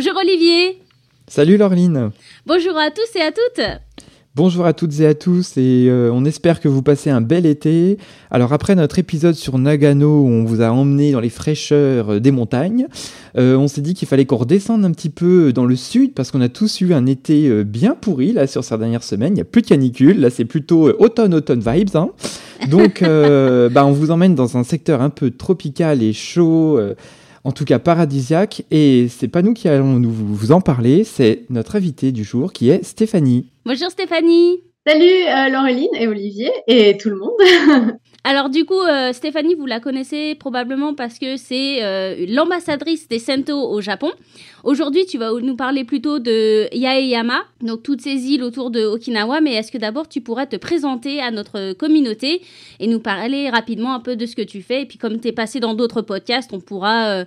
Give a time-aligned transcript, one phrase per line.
[0.00, 0.78] Bonjour Olivier
[1.26, 2.12] Salut Laureline
[2.46, 3.66] Bonjour à tous et à toutes
[4.36, 7.46] Bonjour à toutes et à tous et euh, on espère que vous passez un bel
[7.46, 7.98] été.
[8.30, 12.20] Alors après notre épisode sur Nagano où on vous a emmené dans les fraîcheurs euh,
[12.20, 12.86] des montagnes,
[13.36, 16.30] euh, on s'est dit qu'il fallait qu'on redescende un petit peu dans le sud parce
[16.30, 19.32] qu'on a tous eu un été bien pourri là sur ces dernières semaines.
[19.32, 21.96] Il n'y a plus de canicule, là c'est plutôt automne-automne vibes.
[21.96, 22.10] Hein.
[22.68, 26.78] Donc bah, on vous emmène dans un secteur un peu tropical et chaud
[27.44, 28.62] en tout cas paradisiaque.
[28.70, 32.52] Et c'est pas nous qui allons nous vous en parler, c'est notre invité du jour
[32.52, 33.50] qui est Stéphanie.
[33.64, 34.58] Bonjour Stéphanie.
[34.86, 37.98] Salut euh, Laureline et Olivier et tout le monde.
[38.30, 43.18] Alors du coup, euh, Stéphanie, vous la connaissez probablement parce que c'est euh, l'ambassadrice des
[43.18, 44.12] Sento au Japon.
[44.64, 49.40] Aujourd'hui, tu vas nous parler plutôt de Yaeyama, donc toutes ces îles autour de Okinawa,
[49.40, 52.42] mais est-ce que d'abord tu pourrais te présenter à notre communauté
[52.80, 54.82] et nous parler rapidement un peu de ce que tu fais?
[54.82, 57.24] Et puis comme tu es passé dans d'autres podcasts, on pourra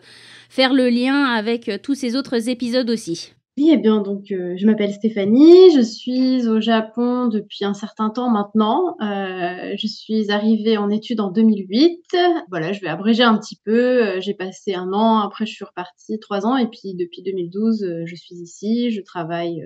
[0.50, 3.32] faire le lien avec tous ces autres épisodes aussi.
[3.58, 8.10] Oui, eh bien, donc, euh, je m'appelle Stéphanie, je suis au Japon depuis un certain
[8.10, 8.96] temps maintenant.
[9.02, 12.16] Euh, je suis arrivée en études en 2008.
[12.50, 14.16] Voilà, je vais abréger un petit peu.
[14.18, 17.86] Euh, j'ai passé un an, après je suis repartie trois ans, et puis depuis 2012,
[18.06, 18.90] je suis ici.
[18.92, 19.62] Je travaille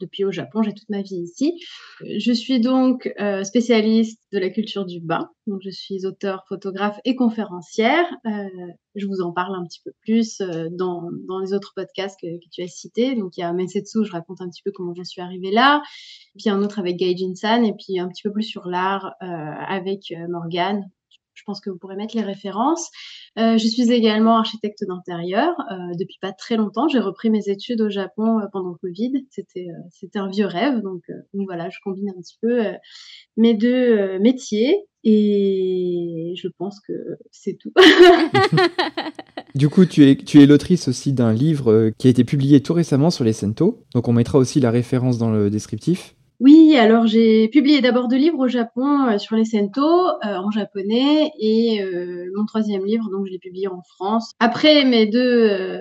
[0.00, 1.60] depuis au Japon, j'ai toute ma vie ici.
[2.02, 5.30] Je suis donc euh, spécialiste de la culture du bain.
[5.46, 8.04] Donc, je suis auteur, photographe et conférencière.
[8.26, 8.48] Euh,
[8.94, 12.26] je vous en parle un petit peu plus euh, dans, dans les autres podcasts que,
[12.52, 13.14] tu as cités.
[13.14, 15.82] Donc, il y a Mensetsu, je raconte un petit peu comment je suis arrivée là.
[16.38, 20.84] Puis un autre avec Gaijin-san et puis un petit peu plus sur l'art avec Morgane,
[21.38, 22.90] je pense que vous pourrez mettre les références.
[23.38, 26.88] Euh, je suis également architecte d'intérieur euh, depuis pas très longtemps.
[26.88, 29.24] J'ai repris mes études au Japon euh, pendant le Covid.
[29.30, 32.62] C'était c'était un vieux rêve, donc, voilà, je combine un petit peu
[33.36, 36.92] mes deux métiers et je pense que
[37.30, 37.72] c'est tout.
[39.54, 42.74] du coup, tu es, tu es l'autrice aussi d'un livre qui a été publié tout
[42.74, 43.84] récemment sur les Sento.
[43.94, 46.16] Donc on mettra aussi la référence dans le descriptif.
[46.40, 50.52] Oui, alors j'ai publié d'abord deux livres au Japon euh, sur les Sento euh, en
[50.52, 54.30] japonais et euh, mon troisième livre, donc je l'ai publié en France.
[54.38, 55.80] Après mes deux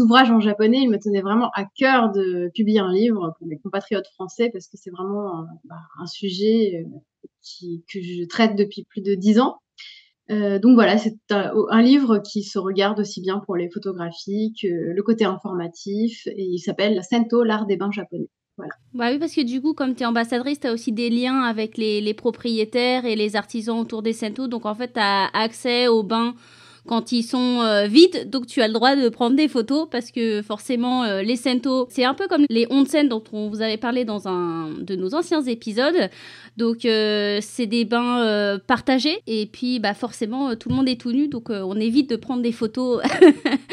[0.00, 3.58] ouvrages en japonais, il me tenait vraiment à cœur de publier un livre pour mes
[3.58, 6.84] compatriotes français parce que c'est vraiment bah, un sujet
[7.40, 9.56] qui, que je traite depuis plus de dix ans.
[10.28, 14.68] donc voilà, c'est un, un, livre qui se regarde aussi bien pour les photographies que
[14.68, 18.28] le côté informatif et il s'appelle Sento, l'art des bains japonais.
[18.94, 21.42] Bah oui, parce que du coup, comme tu es ambassadrice, tu as aussi des liens
[21.42, 24.46] avec les, les, propriétaires et les artisans autour des Sento.
[24.46, 26.34] Donc en fait, tu as accès aux bains
[26.86, 28.30] quand ils sont euh, vides.
[28.30, 31.88] Donc tu as le droit de prendre des photos parce que forcément, euh, les Sento,
[31.90, 35.14] c'est un peu comme les onsen dont on vous avait parlé dans un de nos
[35.14, 36.08] anciens épisodes.
[36.56, 41.10] Donc euh, c'est des bains partagés et puis bah forcément tout le monde est tout
[41.10, 43.02] nu donc on évite de prendre des photos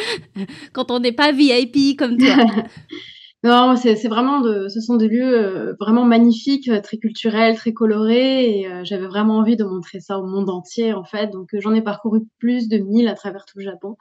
[0.74, 2.36] quand on n'est pas VIP comme toi.
[3.44, 7.74] Non, c'est vraiment de, ce sont des lieux euh, vraiment magnifiques, euh, très culturels, très
[7.74, 11.32] colorés, et euh, j'avais vraiment envie de montrer ça au monde entier en fait.
[11.32, 13.98] Donc j'en ai parcouru plus de 1000 à travers tout le Japon,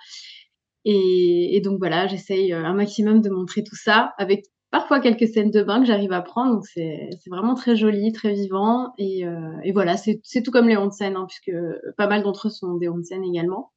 [0.84, 5.62] et, donc voilà, j'essaye un maximum de montrer tout ça avec parfois quelques scènes de
[5.62, 6.54] bain que j'arrive à prendre.
[6.54, 9.24] Donc c'est vraiment très joli, très vivant, et,
[9.64, 11.56] et voilà, c'est tout comme les onsen, hein, puisque
[11.96, 13.72] pas mal d'entre eux sont des onsen également.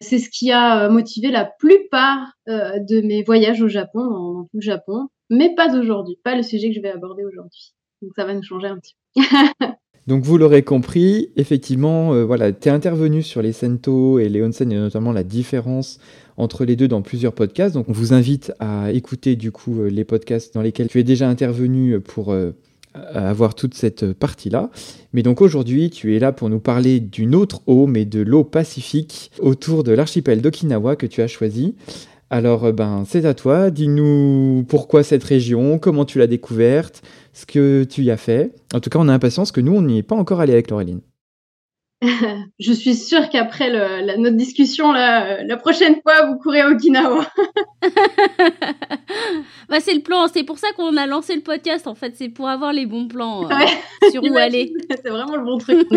[0.00, 4.42] C'est ce qui a euh, motivé la plupart euh, de mes voyages au Japon, dans,
[4.44, 7.74] tout le Japon, mais pas d'aujourd'hui, pas le sujet que je vais aborder aujourd'hui.
[8.02, 9.22] Donc ça va nous changer un petit peu.
[10.06, 14.42] Donc vous l'aurez compris, effectivement, euh, voilà, tu es intervenu sur les Sento et les
[14.42, 15.98] Onsen, et notamment la différence
[16.38, 17.74] entre les deux dans plusieurs podcasts.
[17.74, 21.28] Donc on vous invite à écouter du coup les podcasts dans lesquels tu es déjà
[21.28, 22.34] intervenu pour
[22.94, 24.70] avoir toute cette partie-là.
[25.12, 28.44] Mais donc aujourd'hui, tu es là pour nous parler d'une autre eau, mais de l'eau
[28.44, 31.74] Pacifique autour de l'archipel d'Okinawa que tu as choisi.
[32.30, 33.70] Alors, euh, ben, c'est à toi.
[33.70, 37.02] Dis-nous pourquoi cette région, comment tu l'as découverte,
[37.32, 38.54] ce que tu y as fait.
[38.74, 40.70] En tout cas, on a impatience que nous, on n'y est pas encore allé avec
[40.70, 41.00] Laureline.
[42.60, 43.70] je suis sûre qu'après
[44.18, 47.26] notre discussion, là, la prochaine fois, vous courez à Okinawa.
[49.68, 50.28] bah, c'est le plan.
[50.28, 52.14] C'est pour ça qu'on a lancé le podcast, en fait.
[52.16, 54.72] C'est pour avoir les bons plans euh, sur où aller.
[54.90, 55.88] C'est vraiment le bon truc.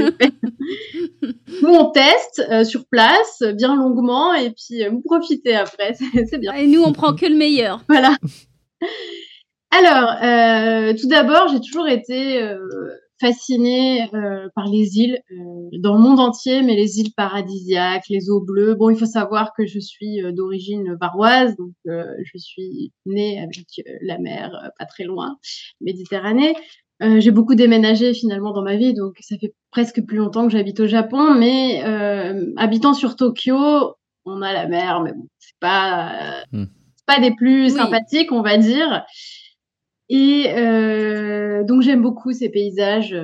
[1.61, 5.93] Nous, on teste euh, sur place, bien longuement, et puis euh, vous profitez après.
[6.29, 6.53] C'est bien.
[6.53, 7.83] Et nous, on prend que le meilleur.
[7.87, 8.15] Voilà.
[9.71, 12.41] Alors, tout d'abord, j'ai toujours été
[13.21, 18.29] fascinée euh, par les îles euh, dans le monde entier, mais les îles paradisiaques, les
[18.29, 18.73] eaux bleues.
[18.73, 23.65] Bon, il faut savoir que je suis euh, d'origine varoise, donc je suis née avec
[24.01, 25.37] la mer pas très loin,
[25.79, 26.55] Méditerranée.
[26.99, 30.79] j'ai beaucoup déménagé finalement dans ma vie, donc ça fait presque plus longtemps que j'habite
[30.79, 31.81] au Japon, mais
[32.57, 33.95] habitant sur Tokyo,
[34.25, 36.65] on a la mer, mais bon, c'est pas, hmm.
[37.05, 39.05] pas des plus sympathiques, on va dire.
[40.13, 43.15] Et euh, donc j'aime beaucoup ces paysages.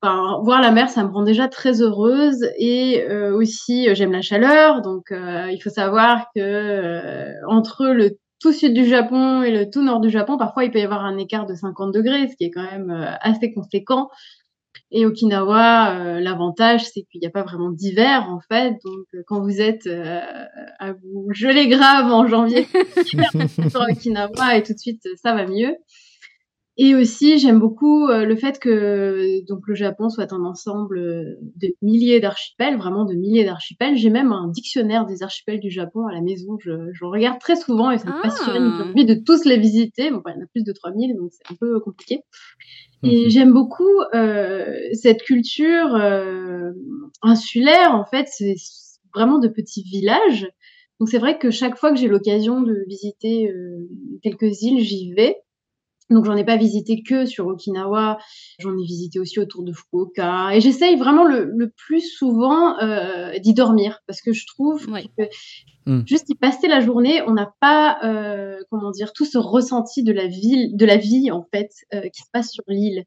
[0.00, 2.48] voir la mer, ça me rend déjà très heureuse.
[2.56, 4.80] Et euh, aussi, j'aime la chaleur.
[4.80, 9.82] Donc euh, il faut savoir que entre le tout sud du Japon et le tout
[9.82, 12.44] nord du Japon, parfois il peut y avoir un écart de 50 degrés, ce qui
[12.44, 12.90] est quand même
[13.20, 14.08] assez conséquent.
[14.90, 18.74] Et Okinawa, l'avantage, c'est qu'il n'y a pas vraiment d'hiver en fait.
[18.84, 22.66] Donc, quand vous êtes à vous geler grave en janvier
[23.04, 25.76] sur Okinawa, et tout de suite, ça va mieux.
[26.78, 31.36] Et aussi, j'aime beaucoup euh, le fait que donc le Japon soit un ensemble euh,
[31.56, 33.96] de milliers d'archipels, vraiment de milliers d'archipels.
[33.96, 36.58] J'ai même un dictionnaire des archipels du Japon à la maison.
[36.60, 38.20] Je, je regarde très souvent et ça me ah.
[38.22, 38.74] passionne.
[38.76, 40.10] J'ai envie de tous les visiter.
[40.10, 42.20] Bon, il y en a plus de 3000, donc c'est un peu compliqué.
[43.02, 43.30] Et mhm.
[43.30, 46.72] j'aime beaucoup euh, cette culture euh,
[47.22, 47.94] insulaire.
[47.94, 48.56] En fait, c'est
[49.14, 50.48] vraiment de petits villages.
[50.98, 53.88] Donc c'est vrai que chaque fois que j'ai l'occasion de visiter euh,
[54.22, 55.36] quelques îles, j'y vais.
[56.10, 58.18] Donc j'en ai pas visité que sur Okinawa,
[58.60, 60.54] j'en ai visité aussi autour de Fukuoka.
[60.54, 65.22] Et j'essaye vraiment le, le, plus souvent euh, d'y dormir parce que je trouve que
[65.86, 66.02] hmm.
[66.06, 70.12] juste y passer la journée, on n'a pas, euh, comment dire, tout ce ressenti de
[70.12, 73.04] la ville, de la vie en fait euh, qui se passe sur l'île.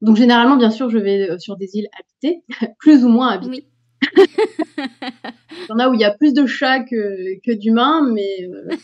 [0.00, 2.44] Donc généralement, bien sûr, je vais euh, sur des îles habitées,
[2.78, 3.69] plus ou moins habitées.
[5.52, 8.48] Il y en a où il y a plus de chats que, que d'humains, mais
[8.48, 8.76] euh,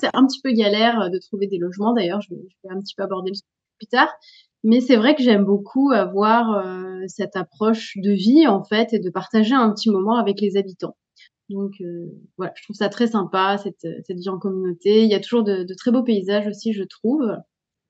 [0.00, 1.92] c'est un petit peu galère de trouver des logements.
[1.92, 3.46] D'ailleurs, je, vais un petit peu aborder le sujet
[3.78, 4.08] plus tard.
[4.62, 8.98] Mais c'est vrai que j'aime beaucoup avoir euh, cette approche de vie, en fait, et
[8.98, 10.96] de partager un petit moment avec les habitants.
[11.50, 12.06] Donc, euh,
[12.38, 15.02] voilà, je trouve ça très sympa, cette, cette vie en communauté.
[15.02, 17.30] Il y a toujours de très beaux paysages aussi, je trouve.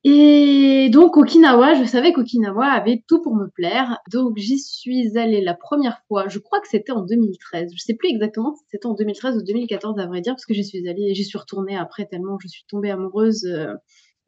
[0.06, 3.98] Et donc Okinawa, je savais qu'Okinawa avait tout pour me plaire.
[4.12, 7.72] Donc j'y suis allée la première fois, je crois que c'était en 2013.
[7.74, 10.52] Je sais plus exactement si c'était en 2013 ou 2014 à vrai dire, parce que
[10.52, 13.72] j'y suis allée et j'y suis retournée après tellement je suis tombée amoureuse euh,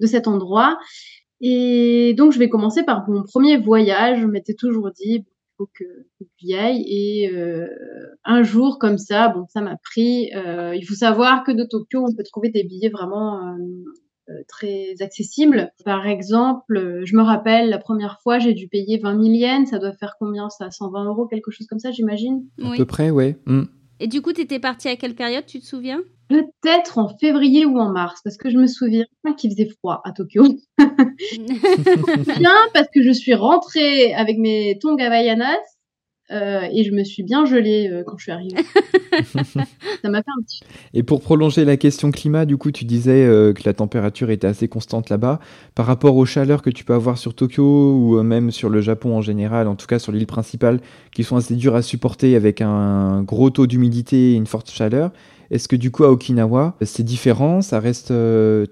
[0.00, 0.78] de cet endroit.
[1.42, 4.20] Et donc je vais commencer par mon premier voyage.
[4.22, 5.26] Je m'étais toujours dit,
[5.58, 5.84] faut que,
[6.38, 6.84] j'y aille.
[6.88, 7.66] Et euh,
[8.24, 10.30] un jour comme ça, bon, ça m'a pris.
[10.34, 13.54] Euh, il faut savoir que de Tokyo, on peut trouver des billets vraiment
[14.48, 15.72] très accessible.
[15.84, 19.70] Par exemple, je me rappelle la première fois, j'ai dû payer 20 000 yens.
[19.70, 22.44] Ça doit faire combien ça 120 euros, quelque chose comme ça, j'imagine?
[22.62, 23.36] À peu près, ouais.
[23.46, 23.64] Hmm.
[23.98, 26.02] Et du coup, tu étais partie à quelle période, tu te souviens?
[26.28, 29.06] Peut-être en février ou en mars, parce que je me souviens
[29.38, 30.44] qu'il faisait froid à Tokyo.
[30.78, 35.56] Bien, parce que je suis rentrée avec mes tongs Havaianas
[36.32, 38.56] euh, et je me suis bien gelée euh, quand je suis arrivée.
[39.32, 40.60] ça m'a fait un petit.
[40.92, 44.48] Et pour prolonger la question climat, du coup, tu disais euh, que la température était
[44.48, 45.38] assez constante là-bas.
[45.76, 49.16] Par rapport aux chaleurs que tu peux avoir sur Tokyo ou même sur le Japon
[49.16, 50.80] en général, en tout cas sur l'île principale,
[51.14, 55.12] qui sont assez dures à supporter avec un gros taux d'humidité et une forte chaleur,
[55.50, 58.12] est-ce que du coup à Okinawa, c'est différent Ça reste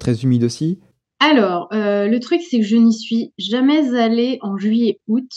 [0.01, 0.81] très humide aussi?
[1.21, 5.31] Alors, le truc, c'est que je n'y suis jamais allée en juillet-août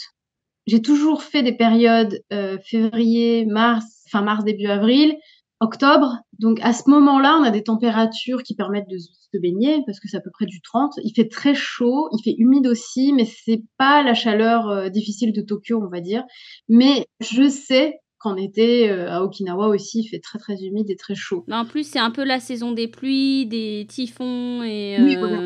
[0.68, 5.16] j'ai toujours fait des périodes euh, février, mars, fin mars, début avril,
[5.60, 6.18] octobre.
[6.38, 10.08] Donc à ce moment-là, on a des températures qui permettent de se baigner parce que
[10.08, 10.92] c'est à peu près du 30.
[11.02, 15.32] Il fait très chaud, il fait humide aussi, mais c'est pas la chaleur euh, difficile
[15.32, 16.22] de Tokyo, on va dire.
[16.68, 20.96] Mais je sais qu'en été, euh, à Okinawa aussi, il fait très très humide et
[20.96, 21.46] très chaud.
[21.50, 24.98] en plus, c'est un peu la saison des pluies, des typhons et.
[25.00, 25.40] Oui, voilà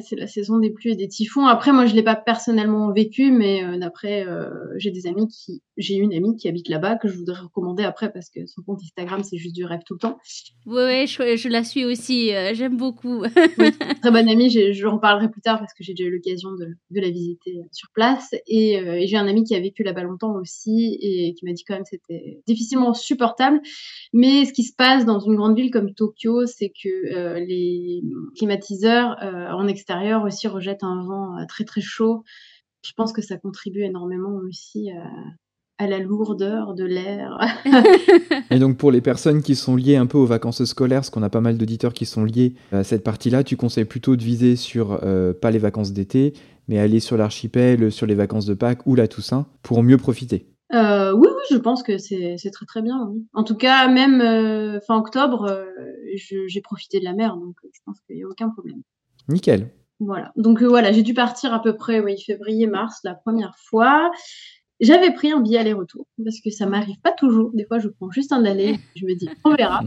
[0.00, 1.46] c'est la saison des pluies et des typhons.
[1.46, 5.62] Après, moi, je l'ai pas personnellement vécu, mais euh, d'après, euh, j'ai des amis qui,
[5.76, 8.80] j'ai une amie qui habite là-bas que je voudrais recommander après parce que son compte
[8.82, 10.18] Instagram, c'est juste du rêve tout le temps.
[10.66, 12.34] Oui, je, je, la suis aussi.
[12.34, 13.22] Euh, j'aime beaucoup.
[14.02, 14.50] très bonne amie.
[14.50, 17.60] Je, en parlerai plus tard parce que j'ai déjà eu l'occasion de, de, la visiter
[17.72, 18.34] sur place.
[18.46, 21.64] Et, et j'ai un ami qui a vécu là-bas longtemps aussi et qui m'a dit
[21.64, 23.60] quand même c'était difficilement supportable.
[24.12, 28.02] Mais ce qui se passe dans une grande ville comme Tokyo, c'est que les
[28.36, 32.24] climatiseurs en extérieur aussi rejette un vent euh, très très chaud.
[32.84, 34.90] Je pense que ça contribue énormément aussi
[35.80, 37.38] à la lourdeur de l'air.
[38.50, 41.22] et donc pour les personnes qui sont liées un peu aux vacances scolaires, parce qu'on
[41.22, 44.56] a pas mal d'auditeurs qui sont liés à cette partie-là, tu conseilles plutôt de viser
[44.56, 46.34] sur euh, pas les vacances d'été,
[46.68, 50.46] mais aller sur l'archipel, sur les vacances de Pâques ou la Toussaint pour mieux profiter.
[50.74, 53.14] Euh, oui, oui, je pense que c'est très très bien.
[53.32, 55.64] En tout cas, même euh, fin octobre,
[56.14, 58.82] j'ai profité de la mer, donc je pense qu'il n'y a aucun problème.
[59.28, 59.70] Nickel.
[60.00, 60.32] Voilà.
[60.36, 64.10] Donc voilà, j'ai dû partir à peu près, oui, février-mars la première fois.
[64.80, 67.50] J'avais pris un billet aller-retour parce que ça m'arrive pas toujours.
[67.52, 68.78] Des fois, je prends juste un aller.
[68.96, 69.82] Je me dis, on verra.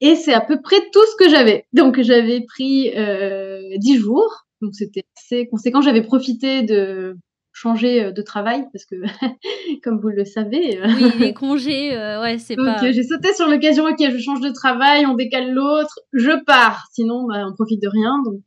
[0.00, 1.66] Et c'est à peu près tout ce que j'avais.
[1.74, 4.46] Donc, j'avais pris euh, 10 jours.
[4.62, 5.82] Donc, c'était assez conséquent.
[5.82, 7.18] J'avais profité de
[7.60, 8.96] changer euh, de travail parce que,
[9.82, 10.78] comme vous le savez.
[10.78, 12.90] Euh, oui, les congés, euh, ouais, c'est pas.
[12.90, 13.84] j'ai sauté sur l'occasion.
[13.84, 16.86] Ok, je change de travail, on décale l'autre, je pars.
[16.92, 18.22] Sinon, bah, on profite de rien.
[18.24, 18.40] Donc,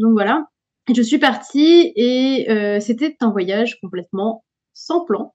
[0.00, 0.46] donc voilà.
[0.94, 2.46] je suis partie et
[2.80, 5.32] c'était un voyage complètement sans plan.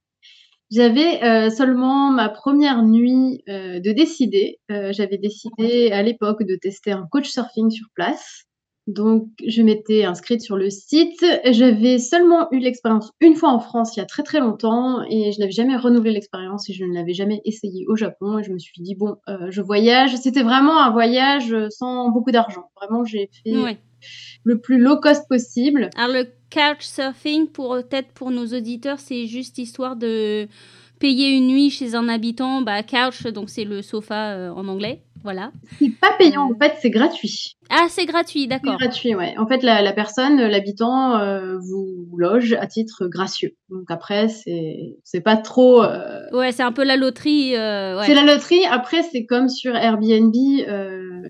[0.71, 4.59] J'avais euh, seulement ma première nuit euh, de décider.
[4.71, 8.45] Euh, j'avais décidé à l'époque de tester un coach surfing sur place.
[8.93, 11.25] Donc, je m'étais inscrite sur le site.
[11.45, 15.31] J'avais seulement eu l'expérience une fois en France il y a très très longtemps et
[15.31, 18.39] je n'avais jamais renouvelé l'expérience et je ne l'avais jamais essayé au Japon.
[18.39, 19.17] Et je me suis dit, bon,
[19.49, 20.15] je voyage.
[20.17, 22.69] C'était vraiment un voyage sans beaucoup d'argent.
[22.75, 23.79] Vraiment, j'ai fait
[24.43, 25.89] le plus low cost possible.
[25.95, 30.47] Alors, le couchsurfing, pour peut-être pour nos auditeurs, c'est juste histoire de
[30.99, 32.61] payer une nuit chez un habitant.
[32.61, 35.01] Bah, couch, donc c'est le sofa euh, en anglais.
[35.23, 35.51] Voilà.
[35.79, 37.57] C'est pas payant, en fait, c'est gratuit.
[37.69, 38.75] Ah, c'est gratuit, d'accord.
[38.77, 39.35] C'est gratuit, ouais.
[39.37, 43.55] En fait, la, personne, l'habitant, euh, vous loge à titre gracieux.
[43.69, 45.83] Donc après, c'est c'est pas trop.
[45.83, 47.51] Euh, ouais, c'est un peu la loterie.
[47.51, 48.65] C'est la loterie.
[48.69, 50.33] Après, c'est comme sur Airbnb.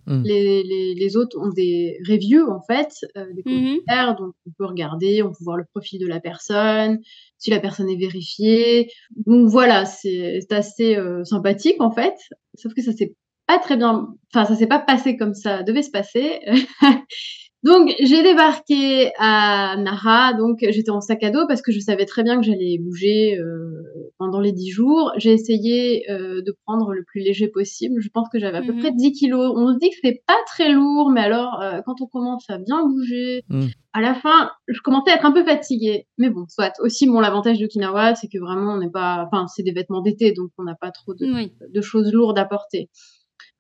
[0.07, 0.23] Hmm.
[0.23, 3.77] Les, les, les, autres ont des reviews, en fait, des mhm.
[3.85, 4.15] commentaires.
[4.15, 6.99] Donc on peut regarder, on peut voir le profil de la personne,
[7.37, 8.89] si la personne est vérifiée.
[9.27, 12.15] Donc voilà, c'est assez sympathique, en fait.
[12.55, 13.15] Sauf que ça s'est
[13.59, 16.39] très bien, enfin ça s'est pas passé comme ça devait se passer.
[17.63, 22.05] donc j'ai débarqué à Nara, donc j'étais en sac à dos parce que je savais
[22.05, 23.83] très bien que j'allais bouger euh,
[24.17, 25.11] pendant les dix jours.
[25.17, 28.01] J'ai essayé euh, de prendre le plus léger possible.
[28.01, 28.79] Je pense que j'avais à peu mhm.
[28.79, 29.53] près 10 kilos.
[29.55, 32.57] On se dit que c'est pas très lourd, mais alors euh, quand on commence à
[32.57, 33.67] bien bouger, mm.
[33.93, 36.07] à la fin, je commençais à être un peu fatiguée.
[36.17, 36.73] Mais bon, soit.
[36.79, 40.31] Aussi, bon, l'avantage d'Okinawa, c'est que vraiment on n'est pas, enfin c'est des vêtements d'été,
[40.31, 42.89] donc on n'a pas trop de, de choses lourdes à porter.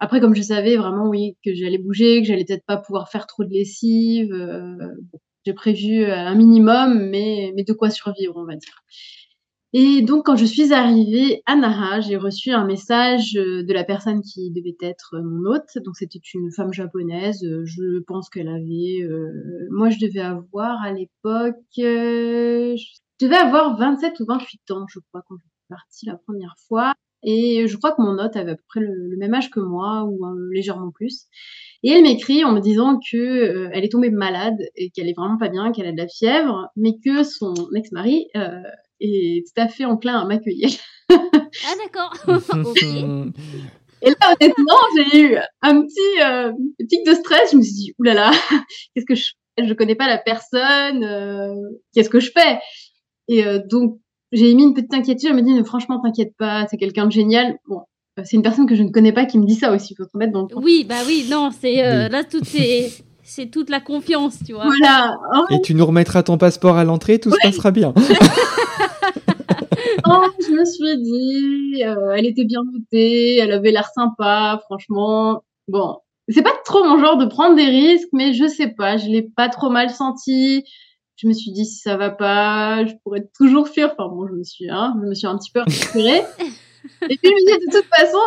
[0.03, 3.27] Après, comme je savais vraiment, oui, que j'allais bouger, que j'allais peut-être pas pouvoir faire
[3.27, 4.75] trop de lessive, euh,
[5.45, 8.83] j'ai prévu euh, un minimum, mais, mais de quoi survivre, on va dire.
[9.73, 13.83] Et donc, quand je suis arrivée à Nara, j'ai reçu un message euh, de la
[13.83, 15.77] personne qui devait être mon hôte.
[15.85, 17.45] Donc, c'était une femme japonaise.
[17.65, 19.07] Je pense qu'elle avait,
[19.69, 22.75] moi, je devais avoir à l'époque, je
[23.19, 26.95] devais avoir 27 ou 28 ans, je crois, quand je suis partie la première fois.
[27.23, 30.03] Et je crois que mon hôte avait à peu près le, même âge que moi,
[30.05, 30.19] ou
[30.51, 31.27] légèrement plus.
[31.83, 35.17] Et elle m'écrit en me disant que euh, elle est tombée malade et qu'elle est
[35.17, 38.61] vraiment pas bien, qu'elle a de la fièvre, mais que son ex-mari euh,
[38.99, 40.69] est tout à fait enclin à m'accueillir.
[41.09, 42.13] ah d'accord.
[44.03, 46.51] Et là, honnêtement, j'ai eu un petit euh,
[46.89, 47.51] pic de stress.
[47.51, 48.31] Je me suis dit, oulala,
[48.95, 51.05] qu'est-ce que je fais Je connais pas la personne.
[51.93, 52.59] qu'est-ce que je fais?
[53.27, 53.99] Et donc,
[54.31, 55.29] j'ai émis une petite inquiétude.
[55.29, 57.57] Elle me dit, franchement, t'inquiète pas, c'est quelqu'un de génial.
[57.67, 57.81] Bon,
[58.19, 59.95] euh, c'est une personne que je ne connais pas qui me dit ça aussi.
[59.95, 62.41] Faut te mettre dans le Oui, bah oui, non, c'est euh, là tout
[63.23, 64.65] c'est toute la confiance, tu vois.
[64.65, 65.17] Voilà.
[65.51, 67.93] Et tu nous remettras ton passeport à l'entrée, tout se passera bien.
[70.05, 75.43] oh, je me suis dit, euh, elle était bien notée, elle avait l'air sympa, franchement.
[75.69, 79.07] Bon, c'est pas trop mon genre de prendre des risques, mais je sais pas, je
[79.07, 80.65] l'ai pas trop mal senti
[81.17, 83.93] je me suis dit si ça va pas, je pourrais toujours fuir.
[83.97, 86.21] Enfin bon, je me suis, hein, je me suis un petit peu rassurée.
[87.09, 88.17] et puis je me dis de toute façon,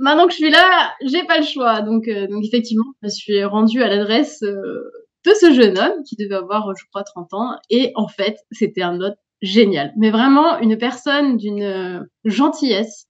[0.00, 1.82] maintenant que je suis là, j'ai pas le choix.
[1.82, 4.90] Donc, euh, donc effectivement, je me suis rendue à l'adresse euh,
[5.24, 7.58] de ce jeune homme qui devait avoir, je crois, 30 ans.
[7.68, 9.92] Et en fait, c'était un hôte génial.
[9.96, 13.06] Mais vraiment, une personne d'une euh, gentillesse.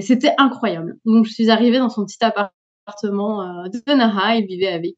[0.00, 0.96] C'était incroyable.
[1.04, 4.34] Donc, je suis arrivée dans son petit appartement de Naha.
[4.34, 4.96] Il vivait avec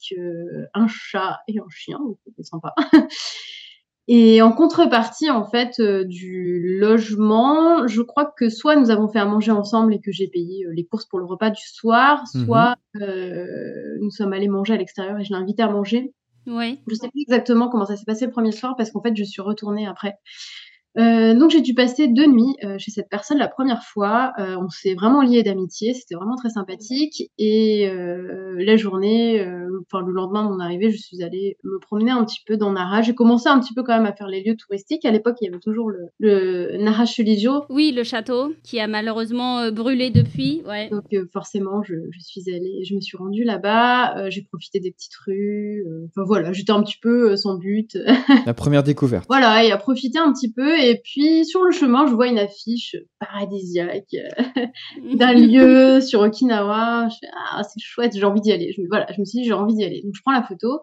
[0.73, 1.99] un chat et un chien.
[2.25, 2.75] C'était sympa.
[4.07, 9.19] Et en contrepartie, en fait, euh, du logement, je crois que soit nous avons fait
[9.19, 12.23] à manger ensemble et que j'ai payé euh, les courses pour le repas du soir,
[12.35, 12.45] mhm.
[12.45, 16.13] soit euh, nous sommes allés manger à l'extérieur et je l'ai invité à manger.
[16.47, 16.81] Oui.
[16.87, 19.25] Je sais plus exactement comment ça s'est passé le premier soir parce qu'en fait, je
[19.25, 20.19] suis retournée après.
[20.97, 24.33] Euh, donc j'ai dû passer deux nuits euh, chez cette personne la première fois.
[24.39, 27.31] Euh, on s'est vraiment lié d'amitié, c'était vraiment très sympathique.
[27.39, 27.91] Et
[28.57, 29.45] la journée,
[29.87, 32.73] enfin le lendemain de mon arrivée, je suis allée me promener un petit peu dans
[32.73, 33.03] Nara.
[33.03, 35.05] J'ai commencé un petit peu quand même à faire les lieux touristiques.
[35.05, 37.65] À l'époque, il y avait toujours le, le Nara Chulijo.
[37.69, 40.63] Oui, le château qui a malheureusement brûlé depuis.
[40.67, 40.89] Ouais.
[40.91, 44.31] Donc forcément, je, je, suis allée, je me suis rendue là-bas.
[44.31, 45.85] j'ai profité des petites rues.
[46.07, 47.99] Enfin voilà, j'étais un petit peu sans but.
[48.47, 49.27] la première découverte.
[49.35, 50.79] Voilà, et à profiter un petit peu.
[50.79, 54.67] Et puis sur le chemin, je vois une affiche paradisiaque euh,
[55.15, 57.09] d'un lieu sur Okinawa.
[57.11, 58.73] Je fais ah c'est chouette, j'ai envie d'y aller.
[58.77, 60.03] Je, voilà, je me suis dit j'ai envie d'y aller.
[60.03, 60.81] Donc je prends la photo.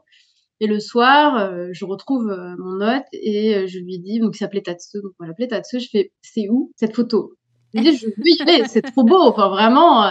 [0.59, 4.37] Et le soir, euh, je retrouve euh, mon note et je lui dis, donc il
[4.37, 7.33] s'appelait Tatsu, donc on l'appelait Tatsu, je fais, c'est où cette photo?
[7.73, 10.09] Je lui dis, je veux y aller, c'est trop beau, enfin vraiment.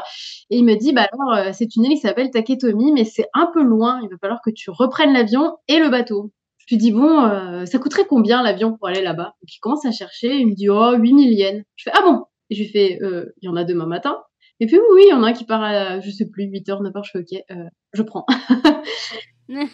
[0.50, 3.48] Et il me dit, bah alors, c'est une île qui s'appelle Taketomi, mais c'est un
[3.54, 6.32] peu loin, il va falloir que tu reprennes l'avion et le bateau.
[6.70, 9.34] Je lui dis, bon, euh, ça coûterait combien l'avion pour aller là-bas?
[9.42, 10.36] Donc, il commence à chercher.
[10.36, 11.64] Il me dit, oh, 8000 yens.
[11.74, 12.22] Je fais, ah bon?
[12.48, 14.18] Et je lui fais, euh, il y en a demain matin.
[14.60, 16.44] Et puis, oui, oui, il y en a un qui part à, je sais plus,
[16.44, 17.04] 8h, 9h.
[17.04, 18.24] Je fais, ok, euh, je prends.
[19.48, 19.66] Donc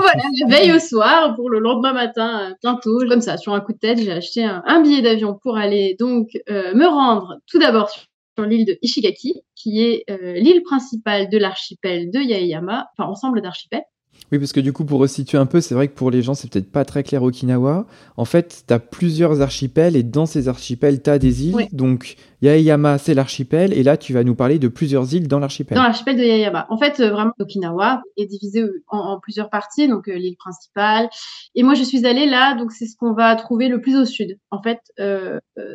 [0.00, 3.74] voilà, la veille au soir pour le lendemain matin, bientôt, comme ça, sur un coup
[3.74, 8.46] de tête, j'ai acheté un, billet d'avion pour aller donc me rendre tout d'abord sur
[8.46, 10.06] l'île de Ishigaki, qui est
[10.40, 13.84] l'île principale de l'archipel de Yaeyama, enfin ensemble d'archipels.
[14.32, 16.34] Oui, parce que du coup, pour resituer un peu, c'est vrai que pour les gens,
[16.34, 17.86] c'est peut-être pas très clair Okinawa.
[18.16, 21.68] En fait, tu as plusieurs archipels et dans ces archipels, tu as des îles.
[21.72, 23.72] Donc, Yaeyama, c'est l'archipel.
[23.72, 25.76] Et là, tu vas nous parler de plusieurs îles dans l'archipel.
[25.76, 26.66] Dans l'archipel de Yaeyama.
[26.70, 29.88] En fait, euh, vraiment, Okinawa est divisé euh, en, plusieurs parties.
[29.88, 31.08] Donc, euh, l'île principale.
[31.54, 32.54] Et moi, je suis allée là.
[32.54, 34.38] Donc, c'est ce qu'on va trouver le plus au sud.
[34.50, 34.80] En fait,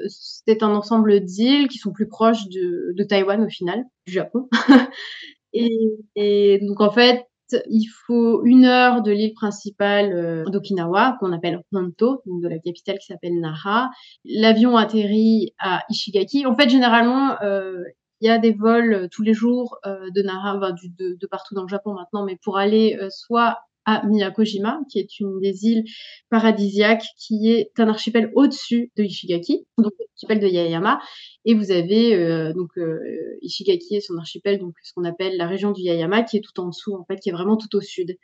[0.07, 4.49] c'est un ensemble d'îles qui sont plus proches de, de Taïwan au final, du Japon.
[5.53, 7.25] et, et donc, en fait,
[7.69, 12.59] il faut une heure de l'île principale euh, d'Okinawa, qu'on appelle Honto, donc de la
[12.59, 13.89] capitale qui s'appelle Nara.
[14.25, 16.45] L'avion atterrit à Ishigaki.
[16.45, 17.83] En fait, généralement, euh,
[18.21, 20.59] il y a des vols tous les jours euh, de Nara,
[20.97, 23.57] de, partout dans le Japon maintenant, mais pour aller soit
[23.89, 25.83] à Miyakojima, qui est une des îles
[26.29, 30.99] paradisiaques, qui est un archipel au-dessus de Ishigaki, donc l'archipel de Yaeyama.
[31.45, 32.99] Et vous avez euh, donc euh,
[33.41, 36.59] Ishigaki et son archipel, donc ce qu'on appelle la région du Yaeyama, qui est tout
[36.59, 38.15] en dessous, en fait, qui est vraiment tout au sud.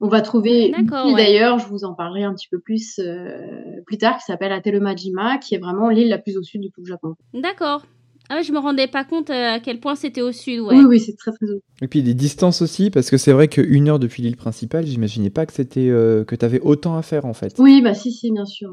[0.00, 3.38] On va trouver île d'ailleurs, je vous en parlerai un petit peu plus euh,
[3.86, 6.80] plus tard, qui s'appelle Atelemajima, qui est vraiment l'île la plus au sud de tout
[6.80, 7.14] le Japon.
[7.32, 7.84] D'accord.
[8.30, 10.60] Ah je me rendais pas compte euh, à quel point c'était au sud.
[10.60, 10.76] Ouais.
[10.76, 13.48] Oui, oui, c'est très très au Et puis les distances aussi, parce que c'est vrai
[13.48, 17.02] qu'une heure depuis l'île principale, j'imaginais pas que c'était euh, que tu avais autant à
[17.02, 17.54] faire en fait.
[17.58, 18.72] Oui, bah si, si, bien sûr.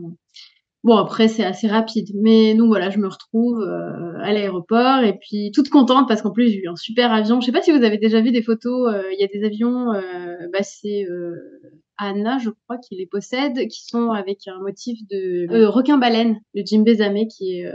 [0.83, 2.07] Bon, après, c'est assez rapide.
[2.15, 6.31] Mais nous, voilà, je me retrouve euh, à l'aéroport et puis toute contente parce qu'en
[6.31, 7.39] plus, j'ai eu un super avion.
[7.39, 8.91] Je sais pas si vous avez déjà vu des photos.
[9.11, 9.91] Il y a des avions,
[10.51, 11.05] bah, c'est
[12.09, 16.83] Anna, je crois, qui les possède, qui sont avec un motif de requin-baleine, le Jim
[16.83, 17.71] Bezame, qui est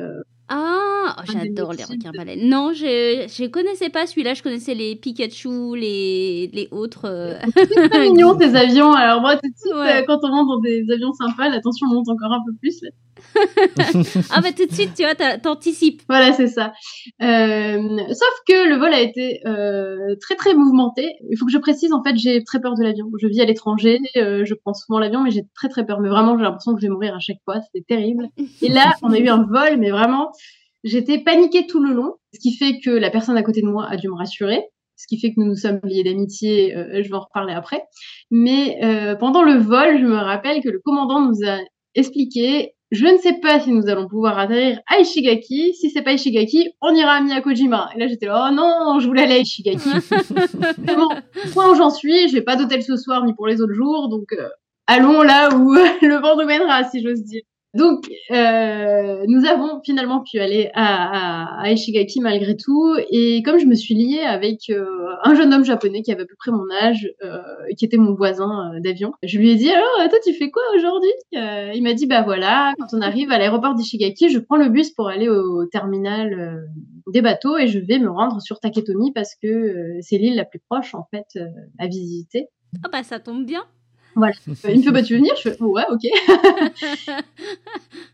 [0.49, 2.49] ah, oh, j'adore les requins baleines.
[2.49, 4.35] Non, je je connaissais pas celui-là.
[4.35, 7.07] Je connaissais les Pikachu, les les autres.
[7.07, 7.35] Euh.
[7.93, 8.93] C'est mignon ces avions.
[8.93, 12.09] Alors moi, tout de suite, euh, quand on monte dans des avions sympas, l'attention monte
[12.09, 12.81] encore un peu plus.
[14.31, 16.03] ah bah tout de suite, tu vois, t'anticipes.
[16.09, 16.73] Voilà, c'est ça.
[17.23, 19.41] Euh, sauf que le vol a été
[20.21, 21.17] très très mouvementé.
[21.31, 23.07] Il faut que je précise, en fait, j'ai très peur de l'avion.
[23.21, 26.01] Je vis à l'étranger, je prends souvent l'avion, mais j'ai très très peur.
[26.01, 27.61] Mais vraiment, j'ai l'impression que je vais mourir à chaque fois.
[27.63, 28.29] C'était terrible.
[28.63, 30.31] Et là, on a eu un vol, mais vraiment
[30.87, 33.89] J'étais paniquée tout le long, ce qui fait que la personne à côté de moi
[33.91, 34.63] a dû me rassurer,
[34.95, 37.83] ce qui fait que nous nous sommes liés d'amitié, euh, je vais en reparler après.
[38.31, 41.59] Mais euh, pendant le vol, je me rappelle que le commandant nous a
[41.97, 45.75] expliqué je ne sais pas si nous allons pouvoir atterrir à Ishigaki.
[45.75, 47.91] Si c'est pas Ishigaki, on ira à Miyakojima.
[47.95, 49.89] Et là, j'étais là, oh non, je voulais aller à Ishigaki.
[50.97, 51.09] Bon,
[51.53, 54.33] point où j'en suis, j'ai pas d'hôtel ce soir ni pour les autres jours, donc
[54.33, 54.49] euh,
[54.87, 55.73] allons là où
[56.03, 57.43] le vent nous mènera, si j'ose dire.
[57.77, 62.95] Donc, euh, nous avons finalement pu aller à, Ishigaki malgré tout.
[63.11, 64.87] Et comme je me suis liée avec euh,
[65.25, 67.39] un jeune homme japonais qui avait à peu près mon âge, euh,
[67.77, 71.11] qui était mon voisin d'avion, je lui ai dit alors, toi, tu fais quoi aujourd'hui?
[71.33, 74.91] Il m'a dit bah voilà, quand on arrive à l'aéroport d'Ishigaki, je prends le bus
[74.93, 76.67] pour aller au terminal
[77.13, 80.61] des bateaux et je vais me rendre sur Taketomi parce que c'est l'île la plus
[80.71, 81.39] proche en fait
[81.79, 82.49] à visiter.
[82.85, 83.65] Ah bah ça tombe bien.
[84.17, 84.35] Voilà.
[84.47, 86.01] Il me fait, bah, tu veux venir Je fais, ouais, ok.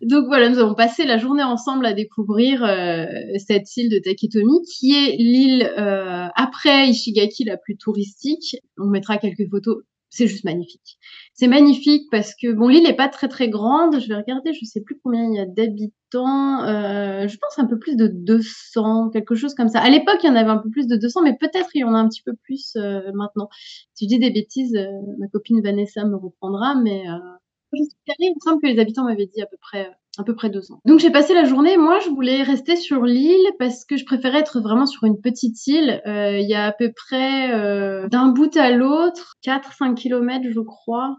[0.02, 3.06] Donc voilà, nous avons passé la journée ensemble à découvrir euh,
[3.38, 8.56] cette île de Taketomi, qui est l'île euh, après Ishigaki la plus touristique.
[8.78, 10.98] On mettra quelques photos c'est juste magnifique.
[11.34, 13.98] C'est magnifique parce que bon, l'île n'est pas très très grande.
[14.00, 16.62] Je vais regarder, je sais plus combien il y a d'habitants.
[16.64, 19.80] Euh, je pense un peu plus de 200, quelque chose comme ça.
[19.80, 21.84] À l'époque, il y en avait un peu plus de 200, mais peut-être il y
[21.84, 23.48] en a un petit peu plus euh, maintenant.
[23.94, 24.86] Si je dis des bêtises, euh,
[25.18, 27.02] ma copine Vanessa me reprendra, mais
[27.72, 27.78] je
[28.18, 30.70] il me semble que les habitants m'avaient dit à peu près à peu près deux
[30.72, 30.80] ans.
[30.84, 31.76] Donc j'ai passé la journée.
[31.76, 35.66] Moi, je voulais rester sur l'île parce que je préférais être vraiment sur une petite
[35.66, 36.02] île.
[36.06, 40.60] Euh, il y a à peu près euh, d'un bout à l'autre 4-5 kilomètres, je
[40.60, 41.16] crois,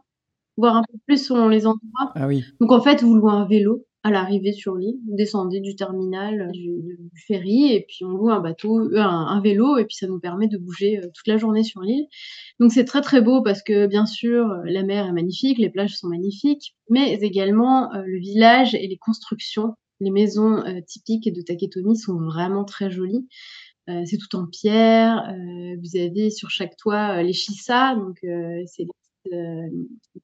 [0.58, 2.12] voire un peu plus selon les endroits.
[2.16, 2.44] Ah oui.
[2.60, 6.42] Donc en fait, vous louez un vélo à l'arrivée sur l'île, vous descendez du terminal
[6.42, 10.08] euh, du, ferry et puis on loue un bateau, euh, un, vélo et puis ça
[10.08, 12.08] nous permet de bouger euh, toute la journée sur l'île.
[12.60, 15.96] Donc c'est très très beau parce que bien sûr la mer est magnifique, les plages
[15.96, 22.18] sont magnifiques, mais également le village et les constructions, les maisons typiques de Taketomi sont
[22.18, 23.28] vraiment très jolies.
[23.88, 25.34] c'est tout en pierre.
[25.82, 28.20] vous avez sur chaque toit les shisa, donc
[28.66, 28.86] c'est
[29.32, 29.70] euh,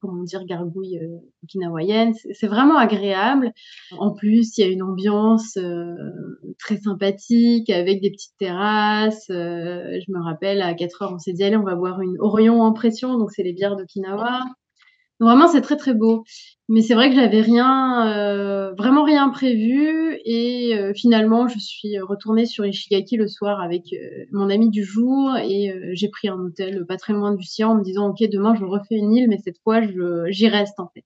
[0.00, 2.12] comment dire, gargouille euh, okinawaïenne.
[2.32, 3.52] C'est vraiment agréable.
[3.98, 5.94] En plus, il y a une ambiance euh,
[6.58, 9.26] très sympathique avec des petites terrasses.
[9.28, 12.62] je me rappelle, à 4 heures, on s'est dit, allez, on va boire une Orion
[12.62, 14.40] en pression, donc c'est les bières d'Okinawa.
[15.20, 16.24] Vraiment, c'est très très beau.
[16.68, 20.18] Mais c'est vrai que j'avais rien, euh, vraiment rien prévu.
[20.24, 24.82] Et euh, finalement, je suis retournée sur Ishigaki le soir avec euh, mon ami du
[24.84, 28.22] jour et j'ai pris un hôtel pas très loin du sien en me disant, OK,
[28.30, 29.80] demain, je refais une île, mais cette fois,
[30.28, 31.04] j'y reste en fait.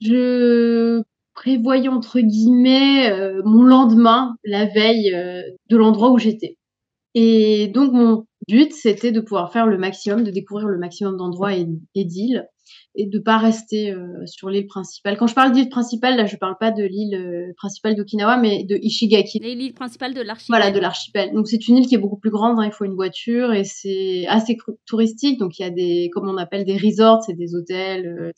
[0.00, 1.02] Je
[1.34, 3.12] prévoyais entre guillemets
[3.44, 5.10] mon lendemain, la veille
[5.68, 6.56] de l'endroit où j'étais.
[7.14, 11.54] Et donc, mon but, c'était de pouvoir faire le maximum, de découvrir le maximum d'endroits
[11.54, 12.46] et d'îles
[12.94, 15.16] et de pas rester euh, sur l'île principale.
[15.16, 18.64] Quand je parle d'île principale, là, je parle pas de l'île euh, principale d'Okinawa, mais
[18.64, 19.38] de Ishigaki.
[19.40, 20.56] L'île principale de l'archipel.
[20.56, 21.32] Voilà, de l'archipel.
[21.32, 22.58] Donc c'est une île qui est beaucoup plus grande.
[22.58, 25.38] Hein, il faut une voiture et c'est assez touristique.
[25.38, 28.32] Donc il y a des, comme on appelle des resorts, c'est des hôtels euh,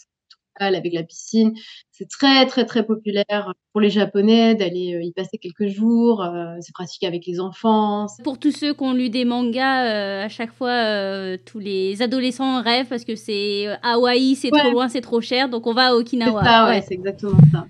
[0.57, 1.53] avec la piscine.
[1.91, 6.23] C'est très très très populaire pour les Japonais d'aller euh, y passer quelques jours.
[6.23, 8.07] Euh, c'est pratique avec les enfants.
[8.25, 12.63] Pour tous ceux qui ont lu des mangas, euh, à chaque fois, tous les adolescents
[12.63, 14.61] rêvent parce que c'est Hawaï, c'est ouais.
[14.61, 16.43] trop loin, c'est trop cher, donc on va à Okinawa.
[16.43, 16.85] C'est ça, ouais, ouais.
[16.87, 17.67] c'est exactement ça.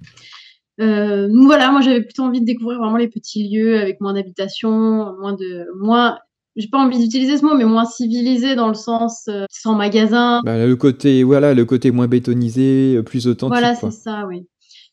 [0.81, 4.15] Euh, donc voilà, moi j'avais plutôt envie de découvrir vraiment les petits lieux avec moins
[4.15, 6.19] d'habitation, moins de moins
[6.57, 10.41] j'ai pas envie d'utiliser ce mot, mais moins civilisé dans le sens euh, sans magasin.
[10.45, 13.53] Bah, le côté, voilà, le côté moins bétonisé, euh, plus authentique.
[13.53, 14.47] Voilà, c'est ça, oui.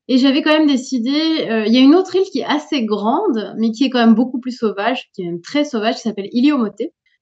[0.08, 1.12] Et j'avais quand même décidé,
[1.50, 4.04] euh, il y a une autre île qui est assez grande, mais qui est quand
[4.04, 6.82] même beaucoup plus sauvage, qui est même très sauvage, qui s'appelle Iliomote.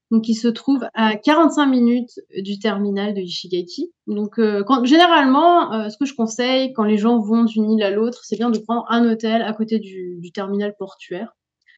[0.10, 3.92] Donc, qui se trouve à 45 minutes du terminal de Ishigaki.
[4.08, 7.90] Donc, euh, quand, généralement, ce que je conseille quand les gens vont d'une île à
[7.90, 11.36] l'autre, c'est bien de prendre un hôtel à côté du, du terminal portuaire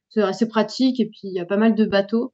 [0.10, 2.34] c'est assez pratique et puis il y a pas mal de bateaux.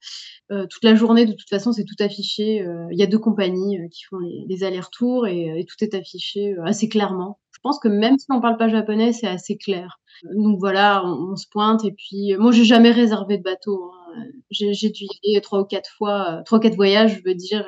[0.52, 2.62] Euh, toute la journée, de toute façon, c'est tout affiché.
[2.62, 6.56] Euh, il y a deux compagnies euh, qui font les, allers-retours et, tout est affiché
[6.64, 7.40] assez clairement.
[7.52, 10.00] Je pense que même si on parle pas japonais, c'est assez clair.
[10.36, 13.92] Donc voilà, on, on, se pointe et puis moi j'ai jamais réservé de bateau.
[14.16, 14.24] Hein.
[14.52, 17.66] J'ai dû y aller trois ou quatre fois, trois ou quatre voyages, je veux dire,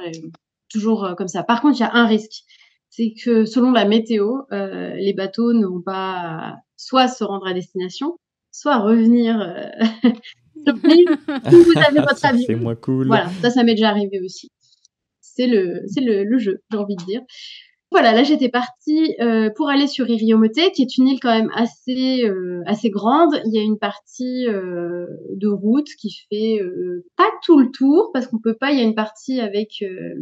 [0.70, 1.44] toujours comme ça.
[1.44, 2.44] Par contre, il y a un risque,
[2.90, 8.18] c'est que selon la météo, les bateaux ne vont pas soit se rendre à destination,
[8.58, 10.12] soit revenir euh,
[10.68, 12.44] où vous avez votre avion.
[12.46, 13.08] C'est moins cool.
[13.08, 14.52] Voilà, ça, ça m'est déjà arrivé aussi.
[15.22, 17.22] C'est le, c'est le, le, jeu, j'ai envie de dire.
[17.92, 21.52] Voilà, là j'étais partie euh, pour aller sur Iriomote, qui est une île quand même
[21.54, 23.40] assez euh, assez grande.
[23.46, 28.10] Il y a une partie euh, de route qui fait euh, pas tout le tour
[28.12, 28.72] parce qu'on peut pas.
[28.72, 30.16] Il y a une partie avec, euh,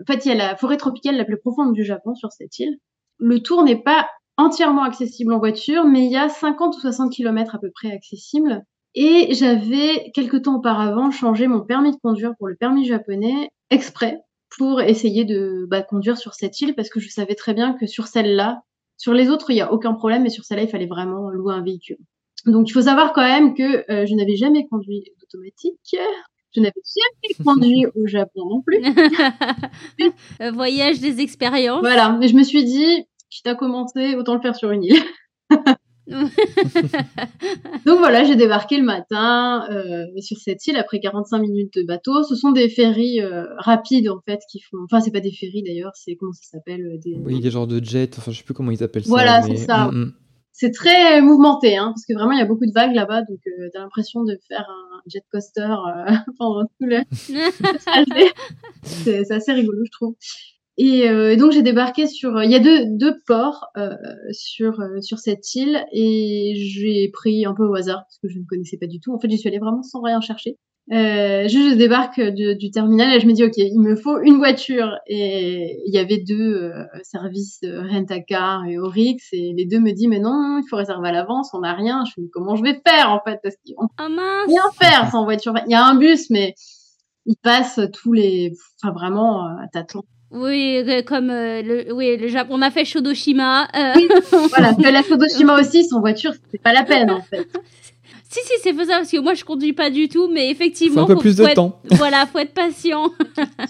[0.00, 2.58] en fait, il y a la forêt tropicale la plus profonde du Japon sur cette
[2.60, 2.78] île.
[3.18, 7.12] Le tour n'est pas entièrement accessible en voiture, mais il y a 50 ou 60
[7.12, 8.62] km à peu près accessibles.
[8.94, 14.20] Et j'avais quelque temps auparavant changé mon permis de conduire pour le permis japonais exprès
[14.56, 17.86] pour essayer de bah, conduire sur cette île parce que je savais très bien que
[17.86, 18.62] sur celle-là,
[18.96, 21.54] sur les autres, il n'y a aucun problème, mais sur celle-là, il fallait vraiment louer
[21.54, 21.98] un véhicule.
[22.46, 25.96] Donc, il faut savoir quand même que euh, je n'avais jamais conduit d'automatique.
[26.54, 28.80] Je n'avais jamais conduit au Japon non plus.
[30.54, 31.80] Voyage des expériences.
[31.80, 32.16] Voilà.
[32.18, 33.04] Mais je me suis dit,
[33.36, 35.02] quitte à commencer, autant le faire sur une île.
[37.86, 42.22] Donc voilà, j'ai débarqué le matin euh, sur cette île après 45 minutes de bateau.
[42.22, 44.78] Ce sont des ferries euh, rapides en fait qui font.
[44.84, 47.16] Enfin, c'est pas des ferries d'ailleurs, c'est comment ça s'appelle euh, des...
[47.24, 48.10] Oui, des genres de jets.
[48.18, 49.10] Enfin, je sais plus comment ils appellent ça.
[49.10, 49.86] Voilà, c'est ça.
[49.86, 50.12] Mm -hmm.
[50.58, 53.40] C'est très mouvementé, hein, parce que vraiment il y a beaucoup de vagues là-bas, donc
[53.46, 55.74] euh, t'as l'impression de faire un jet coaster
[56.38, 56.98] pendant tout le.
[58.82, 60.14] c'est assez rigolo, je trouve.
[60.78, 63.94] Et euh, donc j'ai débarqué sur, il y a deux, deux ports euh,
[64.32, 68.38] sur euh, sur cette île et j'ai pris un peu au hasard parce que je
[68.38, 69.14] ne connaissais pas du tout.
[69.14, 70.58] En fait, j'y suis allée vraiment sans rien chercher.
[70.92, 74.20] Euh, je, je débarque du, du, terminal et je me dis ok, il me faut
[74.20, 79.80] une voiture et il y avait deux euh, services Rent-A-Car et Orix et les deux
[79.80, 82.04] me disent mais non, il faut réserver à l'avance, on n'a rien.
[82.04, 84.46] Je me dis comment je vais faire en fait parce qu'on oh mince.
[84.46, 85.54] rien faire sans voiture.
[85.66, 86.54] Il y a un bus mais
[87.24, 92.62] il passe tous les, enfin vraiment, euh, t'attends Oui, comme le, oui, le Japon, on
[92.62, 93.68] a fait Shodoshima.
[93.94, 94.08] Oui,
[94.50, 97.46] voilà, la Shodoshima aussi, sans voiture, c'est pas la peine en fait.
[98.28, 101.06] Si, si, c'est faisable parce que moi je conduis pas du tout, mais effectivement.
[101.06, 101.80] Faut un peu plus de temps.
[101.92, 103.12] Voilà, faut être patient.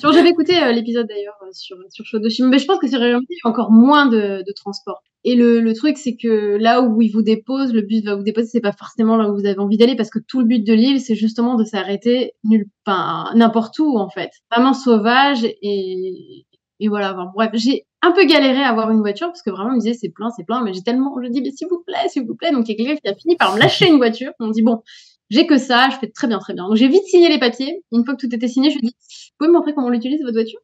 [0.00, 2.98] J'avais écouté euh, l'épisode d'ailleurs euh, sur, sur Shodoshima, mais je pense que c'est
[3.44, 5.02] encore moins de, de transport.
[5.28, 8.46] Et le, truc, c'est que là où il vous dépose, le bus va vous déposer,
[8.46, 10.72] c'est pas forcément là où vous avez envie d'aller parce que tout le but de
[10.72, 14.30] l'île, c'est justement de s'arrêter nulle, enfin, n'importe où en fait.
[14.52, 16.46] Vraiment sauvage et,
[16.88, 17.12] voilà.
[17.34, 19.94] bref, j'ai un peu galéré à avoir une voiture parce que vraiment, je me disait
[19.94, 22.36] c'est plein, c'est plein, mais j'ai tellement, je dis, mais s'il vous plaît, s'il vous
[22.36, 22.52] plaît.
[22.52, 24.30] Donc, il y a quelqu'un qui a fini par me lâcher une voiture.
[24.38, 24.80] On me dit, bon,
[25.28, 26.68] j'ai que ça, je fais très bien, très bien.
[26.68, 27.82] Donc, j'ai vite signé les papiers.
[27.90, 29.90] Une fois que tout était signé, je lui dis, vous pouvez me montrer comment on
[29.90, 30.60] l'utilise, votre voiture?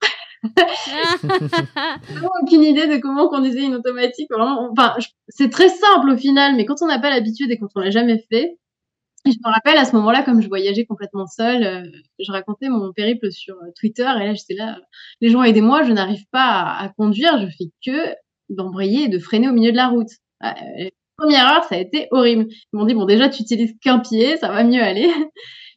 [2.42, 4.28] Aucune idée de comment conduisait une automatique.
[4.36, 4.94] enfin,
[5.28, 7.90] c'est très simple au final, mais quand on n'a pas l'habitude et quand on l'a
[7.90, 8.58] jamais fait,
[9.24, 11.82] je me rappelle à ce moment-là, comme je voyageais complètement seule, euh,
[12.18, 14.80] je racontais mon périple sur euh, Twitter et là j'étais là,
[15.20, 18.14] les gens aidez-moi, je n'arrive pas à, conduire, je fais que
[18.48, 20.10] d'embrayer et de freiner au milieu de la route.
[20.40, 22.46] Ah, euh, première heure, ça a été horrible.
[22.50, 25.08] Ils m'ont dit bon déjà tu utilises qu'un pied, ça va mieux aller.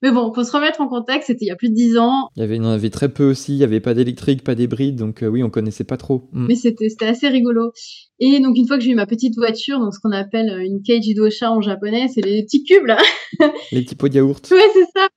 [0.06, 2.30] Mais bon, faut se remettre en contexte, c'était il y a plus de dix ans.
[2.36, 4.54] Il y avait, il en avait très peu aussi, il n'y avait pas d'électrique, pas
[4.54, 6.30] d'hybride, donc oui, on connaissait pas trop.
[6.32, 6.46] Mm.
[6.46, 7.72] Mais c'était assez rigolo.
[8.20, 10.64] Et donc une fois que j'ai eu ma petite voiture, donc ce qu'on appelle euh,
[10.64, 13.00] une keiji dosha en japonais, c'est les petits cubes là.
[13.72, 14.48] les petits pots de yaourt.
[14.52, 15.08] Ouais, c'est ça.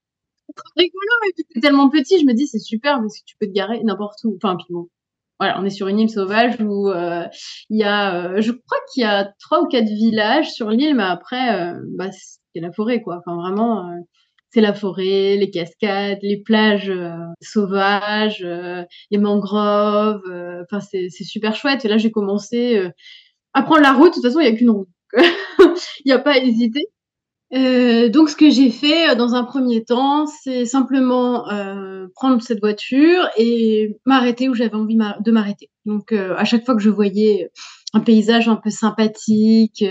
[0.57, 3.37] C'est rigolo et puis c'est tellement petit, je me dis c'est super parce que tu
[3.39, 4.39] peux te garer n'importe où.
[4.43, 4.89] Enfin puis bon.
[5.39, 7.25] Voilà, on est sur une île sauvage où euh,
[7.69, 10.97] il y a, euh, je crois qu'il y a trois ou quatre villages sur l'île,
[10.97, 13.19] mais après, bah, c'est la forêt quoi.
[13.19, 13.87] Enfin vraiment,
[14.51, 20.23] c'est la forêt, les cascades, les plages euh, sauvages, euh, les mangroves.
[20.31, 21.85] Euh, enfin, c'est super chouette.
[21.85, 22.83] Et là, j'ai commencé
[23.53, 24.09] à prendre la route.
[24.09, 24.89] De toute façon, il n'y a qu'une route.
[26.05, 26.87] Il n'y a pas à hésiter.
[27.51, 31.45] donc, ce que j'ai fait dans un premier temps, c'est simplement
[32.15, 35.71] prendre cette voiture et m'arrêter où j'avais envie de m'arrêter.
[35.87, 37.51] Donc, à chaque fois que je voyais
[37.95, 39.85] un paysage un peu sympathique,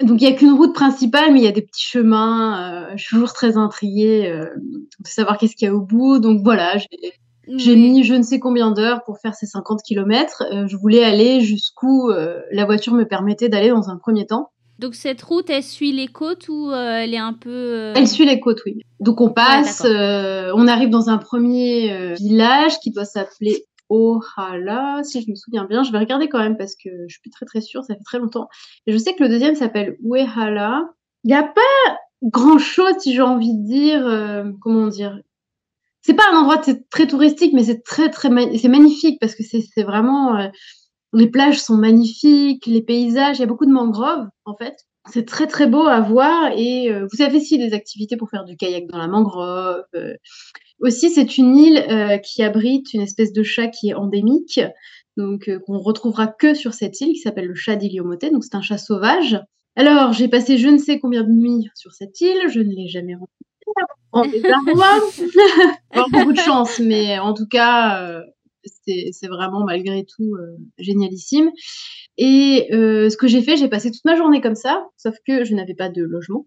[0.00, 2.90] donc il y a qu'une route principale, mais il y a des petits chemins.
[2.90, 4.46] Euh, je suis toujours très intriguée euh,
[5.00, 6.18] de savoir qu'est-ce qu'il y a au bout.
[6.18, 6.76] Donc voilà,
[7.48, 10.42] j'ai mis je ne sais combien d'heures pour faire ces 50 km.
[10.50, 14.50] Euh, je voulais aller jusqu'où la voiture me permettait d'aller dans un premier temps.
[14.78, 17.92] Donc cette route, elle suit les côtes ou elle est un peu...
[17.94, 18.80] Elle suit les côtes, oui.
[18.98, 25.30] Donc on passe, on arrive dans un premier village qui doit s'appeler Ohala, si je
[25.30, 25.82] me souviens bien.
[25.82, 28.04] Je vais regarder quand même parce que je suis plus très très sûre, ça fait
[28.04, 28.48] très longtemps.
[28.86, 30.82] Et je sais que le deuxième s'appelle Uehala.
[31.24, 35.18] Il n'y a pas grand chose, si j'ai envie de dire, euh, comment dire.
[36.02, 39.82] C'est pas un endroit très touristique, mais c'est très très c'est magnifique parce que c'est
[39.84, 40.48] vraiment euh,
[41.12, 44.74] les plages sont magnifiques, les paysages, il y a beaucoup de mangroves en fait.
[45.10, 48.44] C'est très très beau à voir et euh, vous avez aussi des activités pour faire
[48.44, 49.84] du kayak dans la mangrove.
[50.82, 54.60] Aussi, c'est une île euh, qui abrite une espèce de chat qui est endémique,
[55.16, 58.24] donc euh, qu'on retrouvera que sur cette île, qui s'appelle le chat d'Iliomote.
[58.32, 59.40] Donc c'est un chat sauvage.
[59.76, 62.88] Alors, j'ai passé je ne sais combien de nuits sur cette île, je ne l'ai
[62.88, 63.36] jamais rencontré.
[64.10, 64.24] En
[66.10, 68.20] beaucoup de chance, mais en tout cas, euh,
[68.64, 70.36] c'est vraiment malgré tout
[70.78, 71.50] génialissime.
[72.18, 75.54] Et ce que j'ai fait, j'ai passé toute ma journée comme ça, sauf que je
[75.54, 76.46] n'avais pas de logement.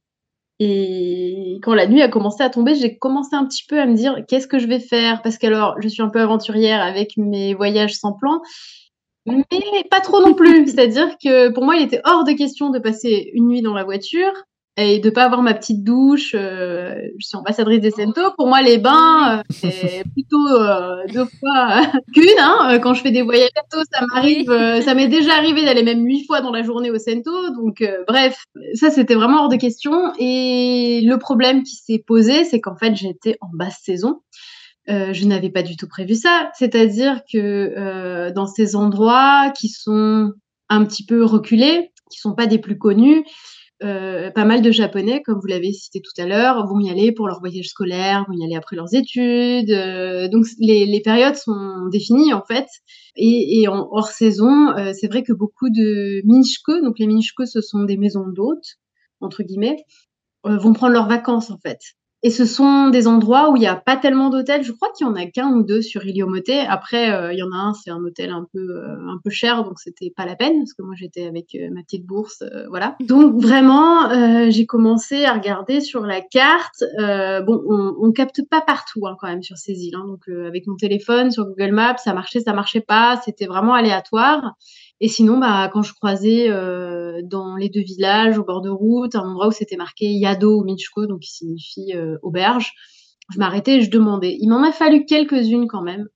[0.60, 3.96] Et quand la nuit a commencé à tomber, j'ai commencé un petit peu à me
[3.96, 5.22] dire qu'est-ce que je vais faire?
[5.22, 8.42] Parce qu'alors, je suis un peu aventurière avec mes voyages sans plan,
[9.26, 9.44] mais
[9.90, 10.66] pas trop non plus.
[10.68, 13.84] C'est-à-dire que pour moi, il était hors de question de passer une nuit dans la
[13.84, 14.32] voiture
[14.78, 16.36] et de pas avoir ma petite douche.
[16.36, 18.22] Euh, je suis ambassadrice des Sento.
[18.38, 21.82] Pour moi, les bains, euh, c'est plutôt euh, deux fois
[22.14, 22.40] qu'une.
[22.40, 22.80] Hein.
[22.82, 26.42] Quand je fais des voyages ça m'arrive, ça m'est déjà arrivé d'aller même huit fois
[26.42, 27.32] dans la journée au Sento.
[27.52, 30.12] Donc, bref, ça c'était vraiment hors de question.
[30.20, 34.22] Et le problème qui s'est posé, c'est qu'en fait, j'étais en basse saison.
[34.88, 36.52] je n'avais pas du tout prévu ça.
[36.58, 40.34] C'est-à-dire que dans ces endroits qui sont
[40.70, 43.24] un petit peu reculés, qui sont pas des plus connus,
[43.84, 47.12] euh, pas mal de Japonais, comme vous l'avez cité tout à l'heure, vont y aller
[47.12, 49.70] pour leur voyage scolaire, vont y aller après leurs études.
[49.72, 52.68] Euh, donc les, les, périodes sont définies en fait.
[53.18, 57.46] Et, et en hors saison, euh, c'est vrai que beaucoup de minchiko, donc les minchiko,
[57.46, 58.78] ce sont des maisons d'hôtes
[59.22, 59.78] entre guillemets,
[60.44, 61.80] vont prendre leurs vacances en fait.
[62.26, 64.64] Et ce sont des endroits où il n'y a pas tellement d'hôtels.
[64.64, 66.50] Je crois qu'il y en a qu'un ou deux sur Iliomote.
[66.68, 69.30] Après, euh, il y en a un, c'est un hôtel un peu, euh, un peu
[69.30, 72.44] cher, donc c'était pas la peine parce que moi j'étais avec euh, ma petite bourse,
[72.68, 72.96] voilà.
[73.00, 74.10] Donc vraiment,
[74.50, 76.84] j'ai commencé à regarder sur la carte.
[77.46, 79.96] bon, on, on capte pas partout hein, quand même sur ces îles.
[79.96, 80.06] Hein.
[80.08, 83.22] donc avec mon téléphone sur Google Maps, ça marchait, ça marchait pas.
[83.24, 84.56] C'était vraiment aléatoire.
[85.06, 89.14] Et sinon, bah, quand je croisais euh, dans les deux villages, au bord de route,
[89.14, 92.74] un endroit où c'était marqué Yado ou Michko, donc qui signifie euh, auberge,
[93.32, 94.36] je m'arrêtais et je demandais.
[94.42, 96.08] Il m'en a fallu quelques-unes quand même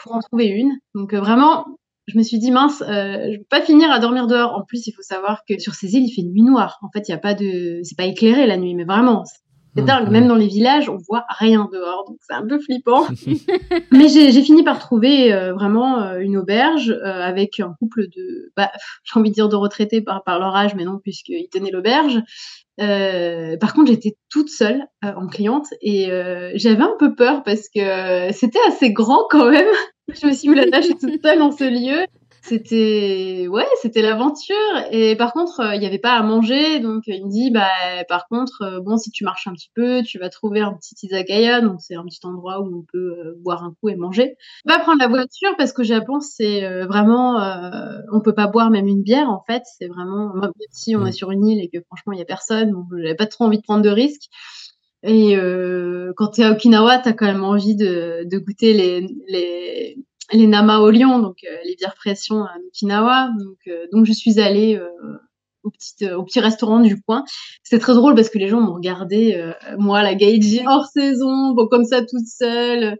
[0.00, 0.72] pour en trouver une.
[0.96, 1.64] Donc vraiment,
[2.08, 4.52] je me suis dit mince, euh, je vais pas finir à dormir dehors.
[4.58, 6.80] En plus, il faut savoir que sur ces îles, il fait nuit noire.
[6.82, 9.22] En fait, il y a pas de, c'est pas éclairé la nuit, mais vraiment,
[9.74, 10.08] c'est mmh, dingue.
[10.10, 13.06] Même dans les villages, on voit rien dehors, donc c'est un peu flippant.
[13.92, 18.52] mais j'ai fini par trouver euh, vraiment euh, une auberge euh, avec un couple de,
[18.56, 18.70] bah,
[19.04, 22.20] j'ai envie de dire de retraités par, par leur âge, mais non, puisqu'ils tenaient l'auberge.
[22.78, 26.06] par contre, j'étais toute seule en cliente et
[26.54, 29.68] j'avais un peu peur parce que c'était assez grand quand même.
[30.08, 32.04] Je me suis mis la tâche toute seule dans ce lieu
[32.46, 34.54] c'était ouais, c'était l'aventure.
[34.90, 37.70] Et par contre, euh, il n'y avait pas à manger, donc il me dit bah
[38.08, 40.94] par contre, euh, bon si tu marches un petit peu, tu vas trouver un petit
[41.06, 44.36] izakaya, donc c'est un petit endroit où on peut euh, boire un coup et manger.
[44.66, 47.40] Pas prendre la voiture parce que Japon c'est vraiment,
[48.12, 49.62] on peut pas boire même une bière en fait.
[49.78, 52.26] C'est vraiment même si on est sur une île et que franchement il y a
[52.26, 54.28] personne, donc j'avais pas trop envie de prendre de risques.
[55.02, 55.36] Et
[56.16, 59.98] quand tu es à Okinawa, tu as quand même envie de, de goûter les, les,
[60.32, 63.30] les Nama au Lion, donc euh, les bières pression à Okinawa.
[63.38, 64.88] Donc, euh, je suis allée euh,
[65.62, 67.24] au petit, au petit restaurant du coin.
[67.62, 69.42] C'était très drôle parce que les gens m'ont regardé,
[69.78, 72.96] moi, la gaijin hors saison, comme ça toute seule.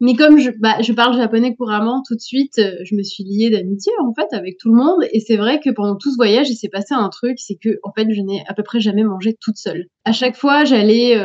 [0.00, 3.92] Mais comme je, bah, parle japonais couramment, tout de suite, je me suis liée d'amitié
[4.02, 5.02] en fait avec tout le monde.
[5.12, 7.78] Et c'est vrai que pendant tout ce voyage, il s'est passé un truc, c'est que
[7.84, 9.86] en fait, je n'ai à peu près jamais mangé toute seule.
[10.04, 11.16] À chaque fois, j'allais,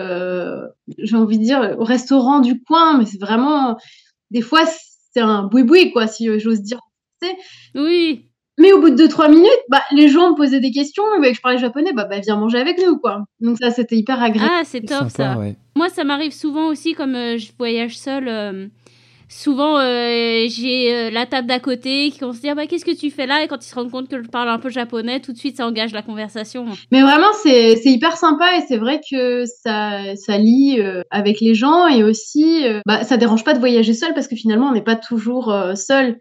[0.97, 3.75] j'ai envie de dire, au restaurant du coin, mais c'est vraiment
[4.31, 4.61] des fois
[5.11, 6.79] c'est un boui-boui, quoi, si j'ose dire.
[7.75, 8.25] Oui.
[8.59, 11.33] Mais au bout de 2-3 minutes, bah, les gens me posaient des questions, et que
[11.33, 13.23] je parlais japonais, bah, bah, viens manger avec nous, quoi.
[13.39, 14.51] Donc ça, c'était hyper agréable.
[14.53, 15.37] Ah, c'est top, ça.
[15.75, 18.67] Moi, ça m'arrive souvent aussi, comme euh, je voyage seule, euh,
[19.29, 22.83] souvent euh, j'ai euh, la table d'à côté qui commence à se dire bah, qu'est-ce
[22.83, 23.43] que tu fais là?
[23.43, 25.57] Et quand ils se rendent compte que je parle un peu japonais tout de suite
[25.57, 26.65] ça engage la conversation.
[26.91, 31.53] Mais vraiment c'est hyper sympa et c'est vrai que ça ça lie euh, avec les
[31.53, 34.81] gens et aussi bah, ça dérange pas de voyager seul parce que finalement on n'est
[34.81, 36.17] pas toujours seul.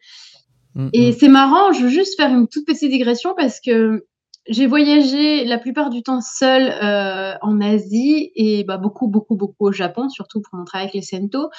[0.75, 1.15] Mm, et mm.
[1.19, 4.05] c'est marrant je veux juste faire une toute petite digression parce que
[4.49, 9.67] j'ai voyagé la plupart du temps seule euh, en Asie et bah, beaucoup, beaucoup, beaucoup
[9.67, 11.51] au Japon, surtout pour mon travail avec les Sento.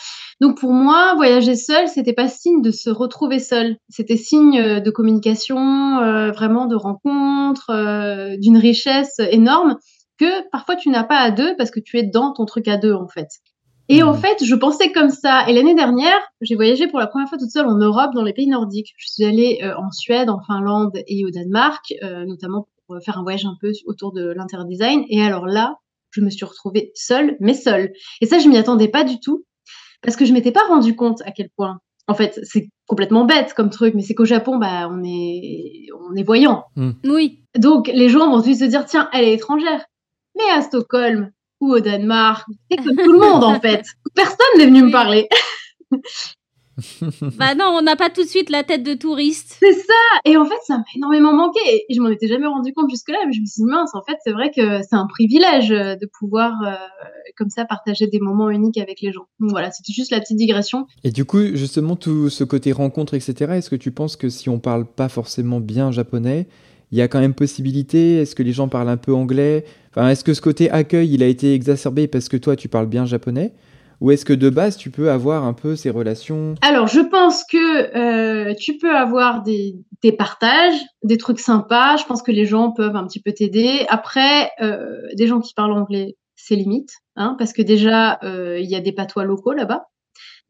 [0.41, 3.78] Donc pour moi, voyager seule, c'était pas signe de se retrouver seule.
[3.89, 9.78] C'était signe euh, de communication, euh, vraiment de rencontre, euh, d'une richesse énorme
[10.17, 12.78] que parfois tu n'as pas à deux parce que tu es dans ton truc à
[12.78, 13.30] deux en fait.
[13.91, 14.17] Et en mmh.
[14.17, 15.47] fait, je pensais comme ça.
[15.47, 18.34] Et l'année dernière, j'ai voyagé pour la première fois toute seule en Europe, dans les
[18.34, 18.93] pays nordiques.
[18.97, 21.91] Je suis allée en Suède, en Finlande et au Danemark,
[22.28, 22.67] notamment
[23.04, 25.04] faire un voyage un peu autour de l'interdesign.
[25.10, 25.75] Et alors là,
[26.12, 27.91] je me suis retrouvée seule, mais seule.
[28.21, 29.45] Et ça, je m'y attendais pas du tout,
[30.02, 31.80] parce que je m'étais pas rendu compte à quel point.
[32.08, 36.15] En fait, c'est complètement bête comme truc, mais c'est qu'au Japon, bah, on est, on
[36.15, 36.65] est voyant.
[36.75, 36.91] Hmm.
[37.04, 37.43] Oui.
[37.56, 39.86] Donc, les gens vont se dire, tiens, elle est étrangère.
[40.36, 43.86] Mais à Stockholm ou au Danemark, c'est comme tout le monde, en fait.
[44.15, 45.28] Personne n'est venu me parler.
[47.37, 49.57] bah non, on n'a pas tout de suite la tête de touriste.
[49.59, 49.93] C'est ça.
[50.25, 51.59] Et en fait, ça m'a énormément manqué.
[51.87, 53.17] Et je m'en étais jamais rendu compte jusque-là.
[53.27, 55.95] Mais je me suis dit, mince, en fait, c'est vrai que c'est un privilège euh,
[55.95, 56.73] de pouvoir, euh,
[57.37, 59.27] comme ça, partager des moments uniques avec les gens.
[59.39, 60.85] Donc voilà, c'était juste la petite digression.
[61.03, 64.49] Et du coup, justement, tout ce côté rencontre, etc., est-ce que tu penses que si
[64.49, 66.47] on parle pas forcément bien japonais,
[66.91, 68.17] il y a quand même possibilité?
[68.21, 69.65] Est-ce que les gens parlent un peu anglais?
[69.91, 72.87] Enfin, est-ce que ce côté accueil, il a été exacerbé parce que toi, tu parles
[72.87, 73.53] bien japonais?
[74.01, 76.55] Ou est-ce que de base, tu peux avoir un peu ces relations?
[76.62, 79.75] Alors, je pense que euh, tu peux avoir des,
[80.17, 81.97] partages, des trucs sympas.
[81.97, 83.85] Je pense que les gens peuvent un petit peu t'aider.
[83.89, 88.69] Après, euh, des gens qui parlent anglais, c'est limite, hein, parce que déjà, euh, il
[88.69, 89.88] y a des patois locaux là-bas.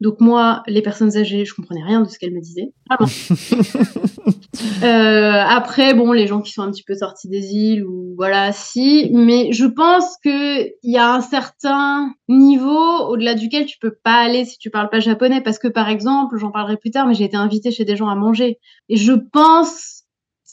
[0.00, 2.72] Donc moi, les personnes âgées, je comprenais rien de ce qu'elles me disaient.
[4.82, 8.52] euh, après, bon, les gens qui sont un petit peu sortis des îles ou voilà,
[8.52, 9.10] si.
[9.12, 14.22] Mais je pense que il y a un certain niveau au-delà duquel tu peux pas
[14.22, 17.14] aller si tu parles pas japonais, parce que par exemple, j'en parlerai plus tard, mais
[17.14, 18.58] j'ai été invitée chez des gens à manger
[18.88, 19.99] et je pense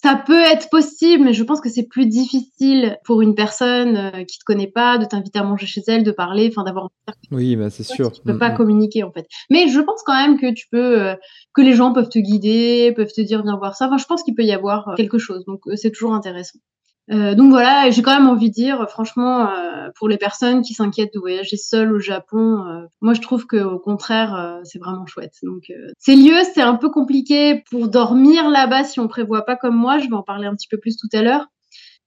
[0.03, 4.23] ça peut être possible, mais je pense que c'est plus difficile pour une personne euh,
[4.25, 6.89] qui te connaît pas de t'inviter à manger chez elle, de parler, enfin d'avoir.
[7.31, 8.11] Oui, bah c'est sûr.
[8.11, 8.57] Tu peux mm, pas mm.
[8.57, 9.25] communiquer en fait.
[9.49, 11.15] Mais je pense quand même que tu peux, euh,
[11.53, 13.87] que les gens peuvent te guider, peuvent te dire viens voir ça.
[13.87, 15.45] Enfin, je pense qu'il peut y avoir euh, quelque chose.
[15.45, 16.59] Donc c'est toujours intéressant.
[17.09, 20.73] Euh, donc voilà, j'ai quand même envie de dire, franchement, euh, pour les personnes qui
[20.73, 25.05] s'inquiètent de voyager seules au Japon, euh, moi je trouve que au contraire, c'est vraiment
[25.05, 25.35] chouette.
[25.43, 29.75] Donc ces lieux, c'est un peu compliqué pour dormir là-bas si on prévoit pas comme
[29.75, 29.99] moi.
[29.99, 31.47] Je vais en parler un petit peu plus tout à l'heure,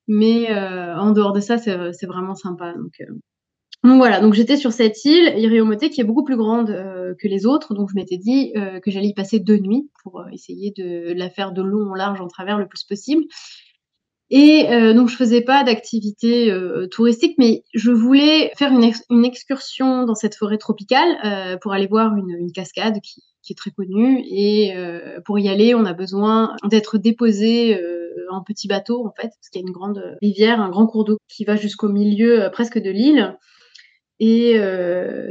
[0.07, 2.75] mais en dehors de ça, c'est vraiment sympa.
[2.75, 3.03] Donc,
[3.83, 6.67] donc voilà, donc j'étais sur cette île, Iriomote, qui est beaucoup plus grande
[7.19, 7.73] que les autres.
[7.73, 11.53] Donc je m'étais dit que j'allais y passer deux nuits pour essayer de la faire
[11.53, 13.25] de long en large en travers le plus possible.
[14.31, 19.25] Et euh, donc je faisais pas d'activité euh, touristique, mais je voulais faire une, une
[19.25, 23.57] excursion dans cette forêt tropicale euh, pour aller voir une, une cascade qui, qui, est
[23.57, 24.23] très connue.
[24.31, 27.77] Et euh, pour y aller, on a besoin d'être déposé
[28.31, 31.05] en petit bateau en fait, parce qu'il y a une grande rivière, un grand cours
[31.05, 33.37] d'eau qui va jusqu'au milieu presque de l'île.
[34.21, 34.57] Et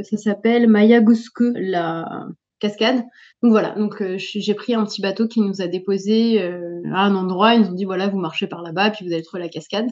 [0.02, 2.26] ça s'appelle Mayaguske, la
[2.60, 3.04] cascade.
[3.42, 7.04] Donc voilà, donc euh, j'ai pris un petit bateau qui nous a déposé euh, à
[7.04, 7.54] un endroit.
[7.54, 9.88] Ils nous ont dit voilà, vous marchez par là-bas, puis vous allez trouver la cascade.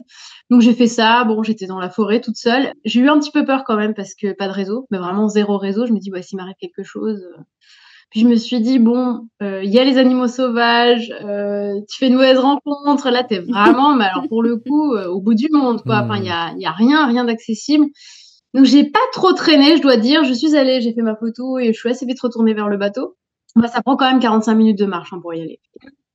[0.49, 1.23] Donc j'ai fait ça.
[1.25, 2.71] Bon, j'étais dans la forêt toute seule.
[2.85, 5.27] J'ai eu un petit peu peur quand même parce que pas de réseau, mais vraiment
[5.27, 5.87] zéro réseau.
[5.87, 7.21] Je me dis bah s'il m'arrive quelque chose.
[7.23, 7.41] Euh.
[8.11, 12.15] Puis je me suis dit bon, il y a les animaux sauvages, tu fais une
[12.15, 13.11] mauvaise rencontre.
[13.11, 15.99] Là, t'es vraiment, mais alors pour le coup, au bout du monde quoi.
[16.03, 17.85] Enfin, il y a, y a rien, rien d'accessible.
[18.53, 20.23] Donc j'ai pas trop traîné, je dois dire.
[20.23, 22.77] Je suis allée, j'ai fait ma photo et je suis assez vite retournée vers le
[22.77, 23.15] bateau.
[23.55, 25.59] Bah, ça prend quand même 45 minutes de marche hein, pour y aller.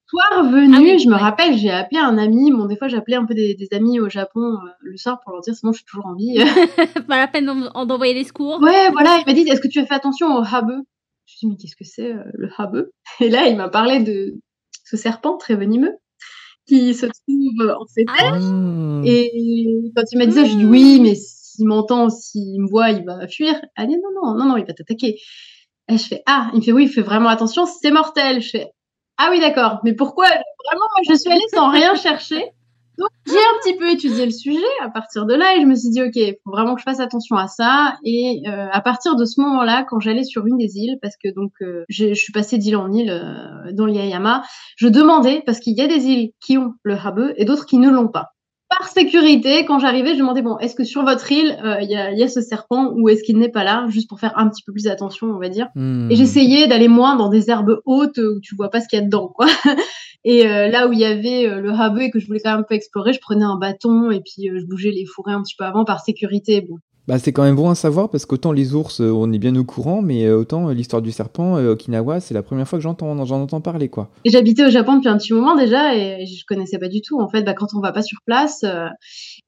[0.07, 2.53] Soir venu, ah je me rappelle, j'ai appelé un ami.
[2.53, 5.41] Bon, des fois, j'appelais un peu des, amis au Japon euh, le soir pour leur
[5.41, 6.39] dire sinon je suis toujours en vie.
[7.09, 8.61] pas la peine d'envoyer les secours.
[8.61, 9.19] Ouais, voilà.
[9.21, 10.73] Il m'a dit est-ce que tu as fait attention au habe
[11.27, 12.89] Je lui ai dit mais qu'est-ce que c'est euh, le habe
[13.21, 14.35] Et là, il m'a parlé de
[14.85, 15.97] ce serpent très venimeux
[16.67, 18.05] qui se trouve en fait.
[18.09, 18.37] Ah.
[19.05, 21.15] Et quand il m'a dit ça, je lui ai dit oui, mais
[21.55, 23.55] s'il m'entend, s'il me voit, il va fuir.
[23.77, 25.19] Ah non, non, non, non, il va t'attaquer.
[25.89, 28.41] Et je fais, ah, il me fait, oui, il fait vraiment attention, c'est mortel.
[28.41, 28.71] Je fais,
[29.19, 30.27] ah oui, d'accord, mais pourquoi?
[30.27, 32.43] Vraiment, moi, je suis allée sans rien chercher.
[32.97, 35.75] Donc, j'ai un petit peu étudié le sujet à partir de là et je me
[35.75, 37.97] suis dit, OK, il faut vraiment que je fasse attention à ça.
[38.05, 41.29] Et euh, à partir de ce moment-là, quand j'allais sur une des îles, parce que
[41.35, 44.45] donc euh, je suis passée d'île en île euh, dans l'Yayama,
[44.77, 47.79] je demandais, parce qu'il y a des îles qui ont le habe et d'autres qui
[47.79, 48.34] ne l'ont pas
[48.79, 51.97] par sécurité, quand j'arrivais, je demandais bon, est-ce que sur votre île, euh, il y,
[51.97, 54.73] a, ce serpent ou est-ce qu'il n'est pas là, juste pour faire un petit peu
[54.73, 55.69] plus attention, on va dire.
[55.75, 56.11] Hmm.
[56.11, 59.03] Et j'essayais d'aller moins dans des herbes hautes où tu vois pas ce qu'il y
[59.03, 59.47] a dedans, quoi.
[60.25, 62.51] Et euh, là où il y avait euh, le habe et que je voulais quand
[62.51, 65.43] même un peu explorer, je prenais un bâton et puis je bougeais les fourrés un
[65.43, 66.63] petit peu avant par sécurité.
[66.63, 69.39] Bon, bah, c'est quand même bon à savoir parce qu'autant les ours, euh, on est
[69.39, 72.79] bien au courant, mais euh, autant euh, l'histoire du serpent, Okinawa, c'est la première fois
[72.79, 74.11] que j'entends, j'en entends parler, quoi.
[74.25, 77.21] Et j'habitais au Japon depuis un petit moment déjà et je connaissais pas du tout.
[77.21, 78.65] En fait, bah, quand on va pas sur place,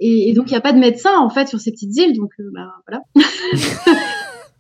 [0.01, 2.31] et, donc il y a pas de médecin en fait sur ces petites îles, donc
[2.53, 3.01] bah, voilà.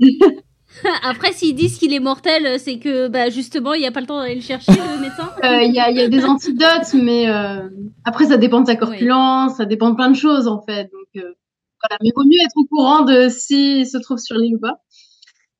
[1.03, 4.07] Après, s'ils disent qu'il est mortel, c'est que bah, justement, il n'y a pas le
[4.07, 7.26] temps d'aller le chercher, le médecin Il y, a, y, a, des antidotes, mais
[8.07, 10.84] après, ça dépend de sa corpulence, ça dépend de plein de choses, en fait.
[10.84, 11.24] Donc,
[12.01, 14.80] mais il vaut mieux être au courant de s'il se trouve sur l'île ou pas.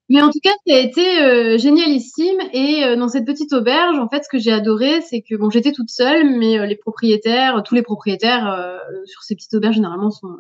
[0.09, 2.39] Mais en tout cas, ça a été euh, génialissime.
[2.53, 5.51] Et euh, dans cette petite auberge, en fait, ce que j'ai adoré, c'est que bon,
[5.51, 10.11] j'étais toute seule, mais euh, les propriétaires, tous les propriétaires sur ces petites auberges généralement
[10.11, 10.37] sont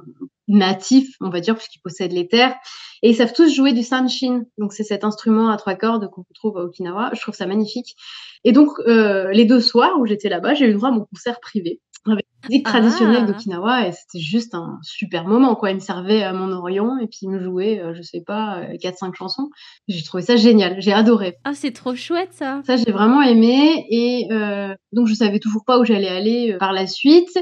[0.46, 2.54] natifs, on va dire, puisqu'ils possèdent les terres,
[3.02, 4.44] et ils savent tous jouer du sanshin.
[4.56, 7.10] Donc c'est cet instrument à trois cordes qu'on trouve à Okinawa.
[7.14, 7.96] Je trouve ça magnifique.
[8.44, 11.80] Et donc les deux soirs où j'étais là-bas, j'ai eu droit à mon concert privé
[12.12, 13.32] avec la musique traditionnelle ah.
[13.32, 15.70] d'Okinawa et c'était juste un super moment quoi.
[15.70, 18.62] Il me servait à mon Orion et puis il me jouait, euh, je sais pas,
[18.82, 19.50] 4-5 euh, chansons.
[19.88, 21.36] J'ai trouvé ça génial, j'ai adoré.
[21.44, 22.62] Ah c'est trop chouette ça.
[22.66, 26.72] Ça j'ai vraiment aimé et euh, donc je savais toujours pas où j'allais aller par
[26.72, 27.38] la suite.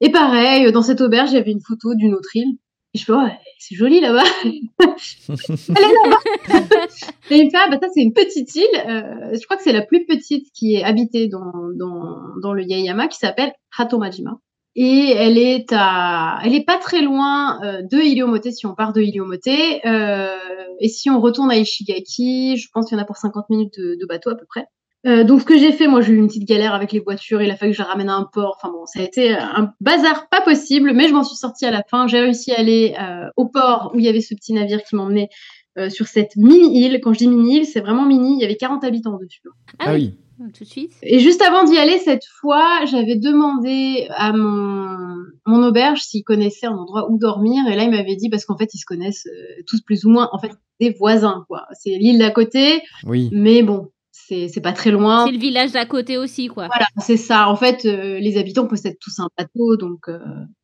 [0.00, 2.58] Et pareil, dans cette auberge, il y avait une photo d'une autre île
[2.94, 4.22] et je fais, ouais, c'est joli là-bas.
[4.44, 6.86] Elle est là-bas.
[7.30, 8.64] et il me fait, ah, bah, ça, c'est une petite île.
[8.86, 12.62] Euh, je crois que c'est la plus petite qui est habitée dans, dans, dans le
[12.62, 14.38] Yayama, qui s'appelle Hatomajima.
[14.76, 18.92] Et elle est à, elle est pas très loin euh, de Iliomote si on part
[18.92, 19.46] de Iliomote.
[19.48, 20.36] Euh,
[20.78, 23.74] et si on retourne à Ishigaki, je pense qu'il y en a pour 50 minutes
[23.76, 24.66] de, de bateau à peu près.
[25.06, 27.42] Euh, donc ce que j'ai fait, moi j'ai eu une petite galère avec les voitures,
[27.42, 28.56] il a fallu que je la ramène à un port.
[28.58, 31.70] Enfin bon, ça a été un bazar pas possible, mais je m'en suis sortie à
[31.70, 32.06] la fin.
[32.06, 34.96] J'ai réussi à aller euh, au port où il y avait ce petit navire qui
[34.96, 35.28] m'emmenait
[35.76, 37.00] euh, sur cette mini-île.
[37.02, 39.42] Quand je dis mini-île, c'est vraiment mini, il y avait 40 habitants dessus.
[39.78, 40.14] Ah, oui.
[40.52, 40.92] Tout de suite.
[41.02, 46.66] Et juste avant d'y aller, cette fois, j'avais demandé à mon, mon auberge s'il connaissait
[46.66, 47.62] un endroit où dormir.
[47.70, 49.28] Et là, il m'avait dit, parce qu'en fait, ils se connaissent
[49.68, 50.50] tous plus ou moins, en fait,
[50.80, 51.66] des voisins, quoi.
[51.72, 52.82] C'est l'île d'à côté.
[53.04, 53.30] Oui.
[53.32, 53.90] Mais bon,
[54.28, 55.26] c'est pas très loin.
[55.26, 56.66] C'est le village d'à côté aussi, quoi.
[56.66, 57.48] Voilà, c'est ça.
[57.48, 60.18] En fait, euh, les habitants possèdent tous un bateau, donc euh,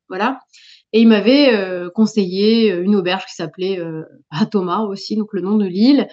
[0.08, 0.38] voilà.
[0.92, 3.78] Et il m'avait euh, conseillé une auberge qui s'appelait
[4.30, 6.08] Hatoma aussi, donc le nom de l'île.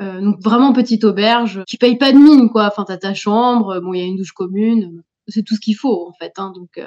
[0.00, 1.62] donc vraiment petite auberge.
[1.66, 2.66] Tu payes pas de mine, quoi.
[2.66, 3.80] Enfin, t'as ta chambre.
[3.80, 5.02] Bon, il y a une douche commune.
[5.28, 6.32] C'est tout ce qu'il faut, en fait.
[6.36, 6.78] Hein, donc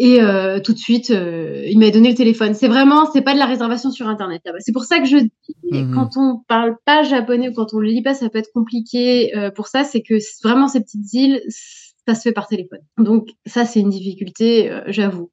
[0.00, 2.54] et euh, tout de suite, euh, il m'a donné le téléphone.
[2.54, 4.42] C'est vraiment, c'est pas de la réservation sur Internet.
[4.60, 5.32] C'est pour ça que je dis,
[5.72, 5.92] mhm.
[5.92, 9.36] quand on parle pas japonais ou quand on le lit pas, ça peut être compliqué.
[9.36, 11.42] Euh, pour ça, c'est que vraiment ces petites îles,
[12.06, 12.78] ça se fait par téléphone.
[12.96, 15.32] Donc ça, c'est une difficulté, euh, j'avoue.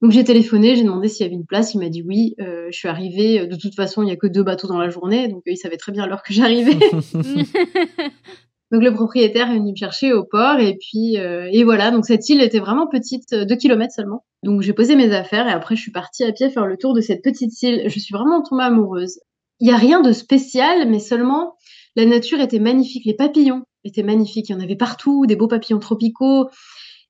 [0.00, 1.74] Donc j'ai téléphoné, j'ai demandé s'il y avait une place.
[1.74, 2.34] Il m'a dit oui.
[2.40, 3.46] Euh, je suis arrivée.
[3.46, 5.76] De toute façon, il y a que deux bateaux dans la journée, donc il savait
[5.76, 6.78] très bien l'heure que j'arrivais.
[8.72, 11.90] Donc le propriétaire est venu me chercher au port et puis euh, et voilà.
[11.90, 14.24] Donc cette île était vraiment petite, 2 kilomètres seulement.
[14.42, 16.92] Donc j'ai posé mes affaires et après je suis partie à pied faire le tour
[16.92, 17.84] de cette petite île.
[17.86, 19.20] Je suis vraiment tombée amoureuse.
[19.60, 21.54] Il y a rien de spécial, mais seulement
[21.94, 23.04] la nature était magnifique.
[23.06, 24.48] Les papillons étaient magnifiques.
[24.48, 26.48] Il y en avait partout, des beaux papillons tropicaux.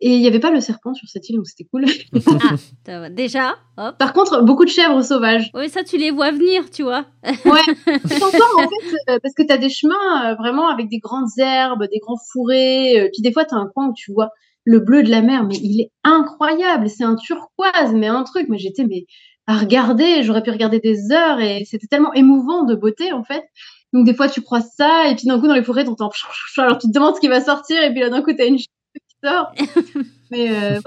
[0.00, 1.86] Et il n'y avait pas le serpent sur cette île, donc c'était cool.
[2.88, 3.96] ah, déjà, hop.
[3.98, 5.50] Par contre, beaucoup de chèvres sauvages.
[5.54, 7.06] Oui, ça, tu les vois venir, tu vois.
[7.24, 7.32] ouais.
[7.86, 11.30] encore, en fait, euh, parce que tu as des chemins euh, vraiment avec des grandes
[11.38, 13.00] herbes, des grands fourrés.
[13.00, 14.30] Euh, puis des fois, tu as un coin où tu vois
[14.64, 16.90] le bleu de la mer, mais il est incroyable.
[16.90, 18.48] C'est un turquoise, mais un truc.
[18.50, 19.06] Mais j'étais mais
[19.46, 23.44] à regarder, j'aurais pu regarder des heures et c'était tellement émouvant de beauté, en fait.
[23.92, 26.10] Donc des fois, tu croises ça, et puis d'un coup, dans les forêts, t'entends...
[26.58, 28.58] Alors tu te demandes ce qui va sortir, et puis là, d'un coup, t'as une
[30.30, 30.80] Mais euh,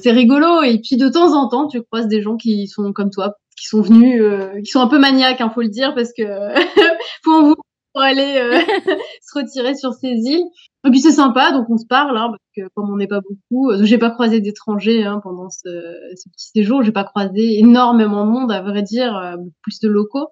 [0.00, 0.62] c'est rigolo.
[0.62, 3.66] Et puis de temps en temps, tu croises des gens qui sont comme toi, qui
[3.66, 6.22] sont venus, euh, qui sont un peu maniaques, hein, faut le dire, parce que
[7.24, 7.54] faut en vous
[7.92, 8.60] pour aller euh,
[9.22, 10.44] se retirer sur ces îles.
[10.86, 13.20] Et puis c'est sympa, donc on se parle, hein, parce que comme on n'est pas
[13.20, 15.68] beaucoup, j'ai pas croisé d'étrangers hein, pendant ce,
[16.14, 20.28] ce, petit séjour, j'ai pas croisé énormément de monde, à vrai dire, plus de locaux.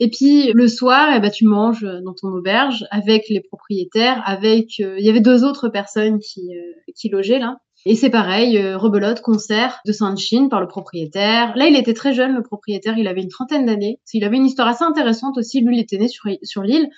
[0.00, 4.80] Et puis le soir, eh ben, tu manges dans ton auberge avec les propriétaires, avec
[4.80, 7.56] euh, il y avait deux autres personnes qui, euh, qui logeaient là.
[7.86, 11.56] Et c'est pareil, euh, rebelote, concert de Sainte-Chine par le propriétaire.
[11.56, 14.00] Là, il était très jeune, le propriétaire, il avait une trentaine d'années.
[14.12, 15.60] Il avait une histoire assez intéressante aussi.
[15.60, 16.88] Lui, il était né sur, sur l'île.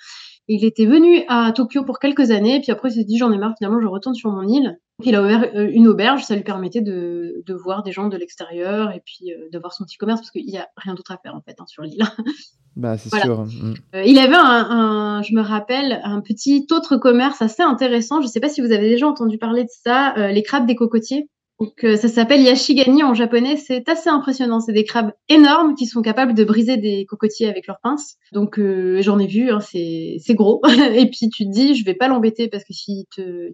[0.47, 3.37] Il était venu à Tokyo pour quelques années, puis après il s'est dit j'en ai
[3.37, 4.79] marre, finalement je retourne sur mon île.
[5.03, 8.91] Il a ouvert une auberge, ça lui permettait de, de voir des gens de l'extérieur
[8.91, 11.35] et puis de voir son petit commerce parce qu'il n'y a rien d'autre à faire
[11.35, 12.03] en fait hein, sur l'île.
[12.75, 13.45] Bah, c'est sûr.
[13.45, 13.73] Mm.
[13.95, 18.21] Euh, il avait un, je me rappelle, un petit autre commerce assez intéressant.
[18.21, 20.65] Je ne sais pas si vous avez déjà entendu parler de ça, euh, les crabes
[20.65, 21.29] des cocotiers.
[21.61, 23.55] Donc, euh, ça s'appelle yashigani en japonais.
[23.55, 24.59] C'est assez impressionnant.
[24.59, 28.17] C'est des crabes énormes qui sont capables de briser des cocotiers avec leurs pinces.
[28.33, 28.59] Donc,
[28.99, 29.51] j'en ai vu.
[29.51, 30.61] Hein, c'est gros.
[30.95, 33.53] Et puis, tu te dis, je vais pas l'embêter parce que si te,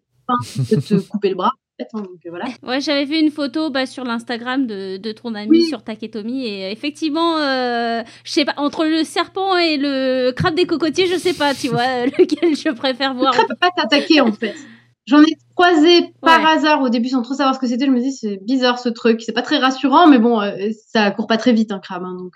[0.69, 1.51] te, te couper le bras.
[1.79, 2.45] Hein, euh, voilà.
[2.63, 6.65] Ouais, j'avais vu une photo bah, sur l'Instagram de, de, ton ami sur Taketomi et
[6.65, 11.17] euh, effectivement, euh, je sais pas entre le serpent et le crabe des cocotiers, je
[11.17, 13.31] sais pas, tu vois, lequel je préfère voir.
[13.31, 14.55] Le crabe peut pas t'attaquer en fait.
[15.07, 17.85] J'en ai croisé par hasard au début sans trop savoir ce que c'était.
[17.85, 20.41] Je me dis c'est bizarre ce truc, c'est pas très rassurant, mais bon,
[20.91, 22.33] ça court pas très vite un crabe, hein, donc.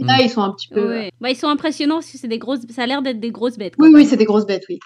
[0.00, 0.20] Là, mm.
[0.22, 1.08] ils sont un petit peu.
[1.20, 2.60] Bah, ils sont impressionnants parce que c'est des grosses.
[2.70, 3.74] Ça a l'air d'être des grosses bêtes.
[3.78, 4.78] oui, oui, c'est des grosses bêtes, oui.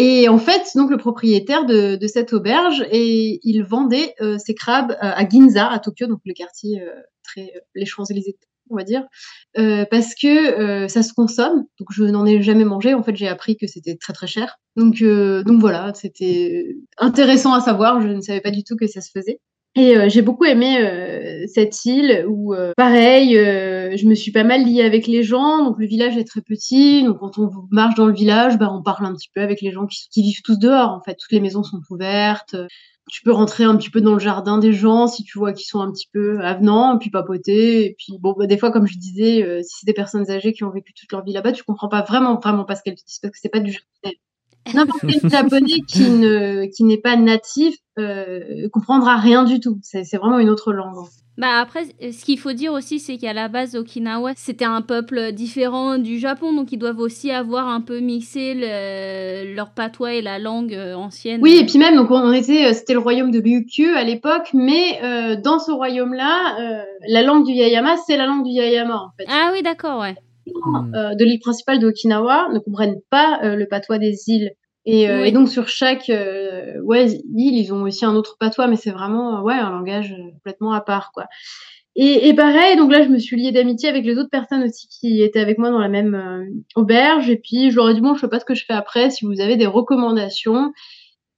[0.00, 4.54] Et en fait, donc le propriétaire de, de cette auberge, et il vendait euh, ses
[4.54, 6.94] crabes euh, à Ginza, à Tokyo, donc le quartier euh,
[7.24, 8.36] très les Champs-Élysées,
[8.70, 9.04] on va dire,
[9.54, 11.64] parce que ça se consomme.
[11.78, 12.94] Donc je n'en ai jamais mangé.
[12.94, 14.56] En fait, j'ai appris que c'était très très cher.
[14.76, 18.00] Donc donc voilà, c'était intéressant à savoir.
[18.00, 19.40] Je ne savais pas du tout que ça se faisait.
[19.78, 24.42] Et euh, j'ai beaucoup aimé euh, cette île où, euh, pareil, je me suis pas
[24.42, 25.64] mal liée avec les gens.
[25.64, 27.04] Donc le village est très petit.
[27.04, 29.70] Donc quand on marche dans le village, bah, on parle un petit peu avec les
[29.70, 30.90] gens qui, vivent tous dehors.
[30.90, 32.56] En fait, toutes les maisons sont ouvertes.
[33.08, 35.66] Tu peux rentrer un petit peu dans le jardin des gens si tu vois qu'ils
[35.66, 37.86] sont un petit peu avenants, et puis papoter.
[37.86, 40.64] Et puis bon, bah, des fois, comme je disais, si c'est des personnes âgées qui
[40.64, 43.18] ont vécu toute leur vie là-bas, tu comprends pas vraiment, vraiment pas ce qu'elles disent
[43.20, 44.16] parce que c'est pas du jardin
[44.74, 49.78] n'importe quel japonais qui ne qui n'est pas natif euh, comprendra rien du tout.
[49.82, 51.06] C'est vraiment une autre langue.
[51.38, 55.30] Bah après, ce qu'il faut dire aussi, c'est qu'à la base, Okinawa, c'était un peuple
[55.30, 58.54] différent du Japon, donc ils doivent aussi avoir un peu mixé
[59.54, 61.40] leur patois et la langue euh, ancienne.
[61.40, 64.48] Oui, et puis même, donc on était, euh, c'était le royaume de Ryukyu à l'époque,
[64.52, 66.56] mais euh, dans ce royaume-là,
[67.08, 69.24] la langue du Yayama, c'est la langue du Yayama en fait.
[69.28, 70.16] Ah oui, d'accord, ouais.
[70.44, 74.50] de l'île principale de Okinawa ne comprennent pas le patois des îles
[74.88, 78.76] euh, et, donc sur chaque euh, ouais, île, ils ont aussi un autre patois, mais
[78.76, 81.12] c'est vraiment ouais, un langage complètement à part.
[81.12, 81.26] quoi.
[82.00, 84.86] Et, et, pareil, donc là, je me suis liée d'amitié avec les autres personnes aussi
[84.88, 86.44] qui étaient avec moi dans la même euh,
[86.76, 87.28] auberge.
[87.28, 89.10] Et puis, je leur ai dit, bon, je sais pas ce que je fais après,
[89.10, 90.72] si vous avez des recommandations.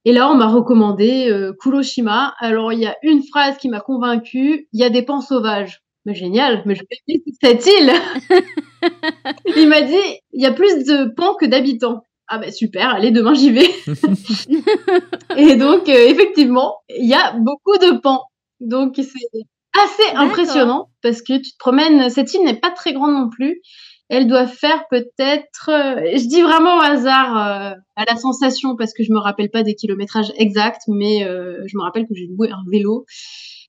[0.05, 2.35] Et là, on m'a recommandé euh, Kuroshima.
[2.37, 5.81] Alors, il y a une phrase qui m'a convaincue, il y a des pans sauvages.
[6.05, 7.91] Mais génial, mais je vais cette île.
[9.57, 13.11] il m'a dit, il y a plus de pans que d'habitants ah ben super, allez,
[13.11, 13.69] demain j'y vais.
[15.37, 18.23] et donc, euh, effectivement, il y a beaucoup de pans.
[18.61, 19.43] Donc, c'est
[19.77, 23.61] assez impressionnant parce que tu te promènes, cette île n'est pas très grande non plus.
[24.07, 28.93] Elle doit faire peut-être, euh, je dis vraiment au hasard, euh, à la sensation parce
[28.93, 32.49] que je me rappelle pas des kilométrages exacts, mais je me rappelle que j'ai loué
[32.49, 33.05] un vélo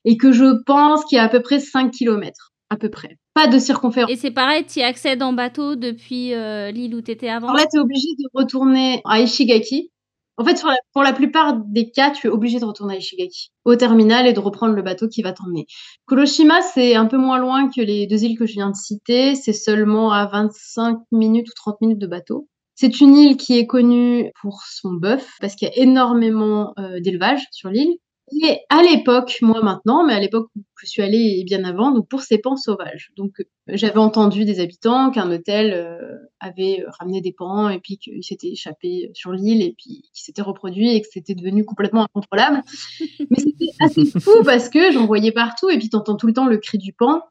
[0.04, 3.18] et que je pense qu'il y a à peu près 5 kilomètres à peu près.
[3.35, 4.11] Pas de circonférence.
[4.11, 7.66] Et c'est pareil, tu accèdes en bateau depuis euh, l'île où tu étais avant là,
[7.70, 9.91] tu es obligé de retourner à Ishigaki.
[10.39, 10.64] En fait,
[10.95, 14.33] pour la, plupart des cas, tu es obligé de retourner à Ishigaki, au terminal, et
[14.33, 15.66] de reprendre le bateau qui va t'emmener.
[16.09, 19.35] Kuroshima, c'est un peu moins loin que les deux îles que je viens de citer.
[19.35, 22.49] C'est seulement à 25 minutes ou 30 minutes de bateau.
[22.75, 26.99] C'est une île qui est connue pour son bœuf, parce qu'il y a énormément euh,
[27.01, 27.99] d'élevage sur l'île.
[28.41, 31.91] Et à l'époque, moi maintenant, mais à l'époque où je suis allée et bien avant,
[31.93, 33.11] donc pour ces pans sauvages.
[33.16, 33.33] Donc
[33.68, 38.51] j'avais entendu des habitants qu'un hôtel euh, avait ramené des pans et puis qu'ils s'étaient
[38.53, 42.62] échappés sur l'île et puis qu'ils s'étaient reproduits et que c'était devenu complètement incontrôlable.
[43.30, 46.47] mais c'était assez fou parce que j'en voyais partout et puis t'entends tout le temps
[46.47, 47.22] le cri du pan.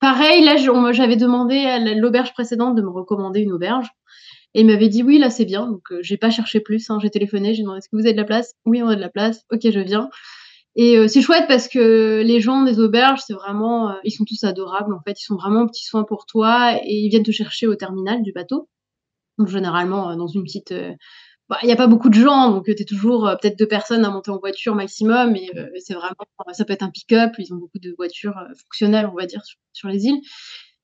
[0.00, 0.56] Pareil, là
[0.92, 3.88] j'avais demandé à l'auberge précédente de me recommander une auberge.
[4.54, 5.66] Et il m'avait dit oui, là c'est bien.
[5.66, 6.88] Donc euh, j'ai pas cherché plus.
[6.90, 6.98] Hein.
[7.02, 8.52] J'ai téléphoné, j'ai demandé est-ce que vous avez de la place?
[8.64, 9.42] Oui, on a de la place.
[9.52, 10.08] Ok, je viens.
[10.76, 14.24] Et euh, c'est chouette parce que les gens des auberges, c'est vraiment, euh, ils sont
[14.24, 15.18] tous adorables en fait.
[15.20, 18.32] Ils sont vraiment petits soins pour toi et ils viennent te chercher au terminal du
[18.32, 18.68] bateau.
[19.38, 20.74] Donc généralement dans une petite,
[21.48, 24.04] bah, il n'y a pas beaucoup de gens, donc tu es toujours peut-être deux personnes
[24.04, 25.34] à monter en voiture maximum.
[25.36, 26.14] Et c'est vraiment,
[26.52, 27.32] ça peut être un pick-up.
[27.38, 30.20] Ils ont beaucoup de voitures fonctionnelles, on va dire, sur les îles.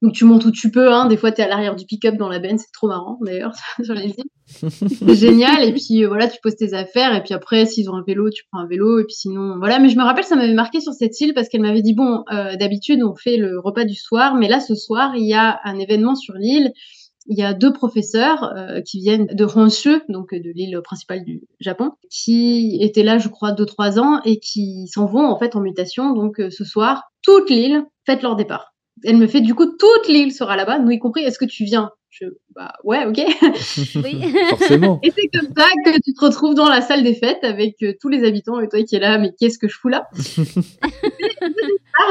[0.03, 1.07] Donc tu montes où tu peux, hein.
[1.07, 3.53] des fois tu es à l'arrière du pick-up dans la benne, c'est trop marrant d'ailleurs
[3.85, 5.15] sur les îles.
[5.15, 8.03] Génial et puis euh, voilà, tu poses tes affaires et puis après s'ils ont un
[8.05, 10.55] vélo, tu prends un vélo et puis sinon voilà, mais je me rappelle ça m'avait
[10.55, 13.85] marqué sur cette île parce qu'elle m'avait dit bon, euh, d'habitude on fait le repas
[13.85, 16.73] du soir, mais là ce soir, il y a un événement sur l'île.
[17.27, 21.45] Il y a deux professeurs euh, qui viennent de Honshu, donc de l'île principale du
[21.61, 25.55] Japon, qui étaient là, je crois, deux trois ans et qui s'en vont en fait
[25.55, 26.15] en mutation.
[26.15, 28.72] Donc ce soir, toute l'île fête leur départ
[29.05, 31.23] elle me fait du coup toute l'île sera là-bas, nous y compris.
[31.23, 31.91] Est-ce que tu viens?
[32.11, 33.17] Je bah ouais, ok.
[34.05, 34.35] oui.
[34.51, 35.01] Forcément.
[35.03, 37.95] Et c'est comme ça que tu te retrouves dans la salle des fêtes avec euh,
[38.01, 40.09] tous les habitants et toi qui es là, mais qu'est-ce que je fous là?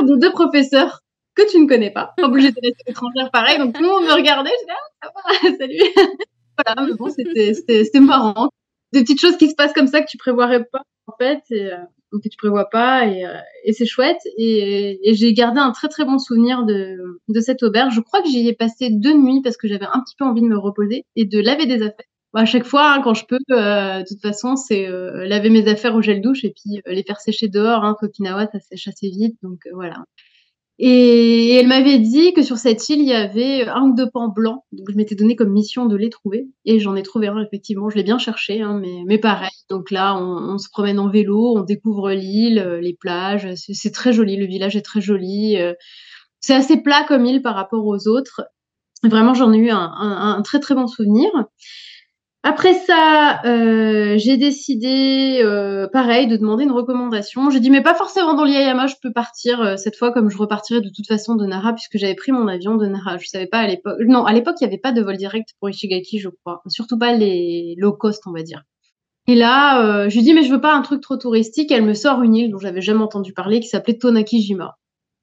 [0.01, 1.01] De deux professeurs
[1.35, 2.13] que tu ne connais pas.
[2.21, 4.49] En plus, j'étais restée étrangère pareil, donc tout le monde me regardait.
[4.49, 5.79] Je disais ah ça va, salut.
[6.65, 8.49] voilà, mais bon, c'était marrant.
[8.93, 11.41] Des petites choses qui se passent comme ça que tu prévoirais pas en fait.
[11.51, 11.77] Et, euh,
[12.19, 13.37] que tu prévois pas et, euh,
[13.73, 16.97] c'est chouette et, j'ai gardé un très très bon souvenir de,
[17.27, 17.93] de cette auberge.
[17.95, 20.41] Je crois que j'y ai passé deux nuits parce que j'avais un petit peu envie
[20.41, 22.05] de me reposer et de laver des affaires.
[22.33, 25.67] à chaque fois, hein, quand je peux, euh, de toute façon, c'est euh, laver mes
[25.67, 27.83] affaires au gel douche et puis les faire sécher dehors.
[27.83, 30.03] Hein, Okinawa, ça sèche assez vite, donc voilà.
[30.83, 34.29] Et elle m'avait dit que sur cette île, il y avait un ou deux pans
[34.29, 34.63] blancs.
[34.71, 36.47] Donc, je m'étais donné comme mission de les trouver.
[36.65, 37.91] Et j'en ai trouvé un, effectivement.
[37.91, 39.51] Je l'ai bien cherché, hein, mais, mais pareil.
[39.69, 43.47] Donc là, on, se promène en vélo, on découvre l'île, euh, les plages.
[43.53, 44.37] C'est très joli.
[44.37, 45.55] Le village est très joli.
[45.57, 45.73] Euh.
[46.39, 48.41] C'est assez plat comme île par rapport aux autres.
[49.03, 51.29] Vraiment, j'en ai eu un, un, très, très bon souvenir.
[52.43, 57.51] Après ça, euh, j'ai décidé, euh, pareil, de demander une recommandation.
[57.51, 60.37] J'ai dit, mais pas forcément dans l'IAYAMA, je peux partir euh, cette fois, comme je
[60.37, 63.17] repartirai de toute façon de Nara, puisque j'avais pris mon avion de Nara.
[63.19, 63.97] Je savais pas à l'époque.
[64.07, 66.63] Non, à l'époque, il n'y avait pas de vol direct pour Ishigaki, je crois.
[66.67, 68.63] Surtout pas les low cost, on va dire.
[69.27, 71.71] Et là, je lui dis, mais je veux pas un truc trop touristique.
[71.71, 74.77] Elle me sort une île dont j'avais jamais entendu parler, qui s'appelait Tonakijima.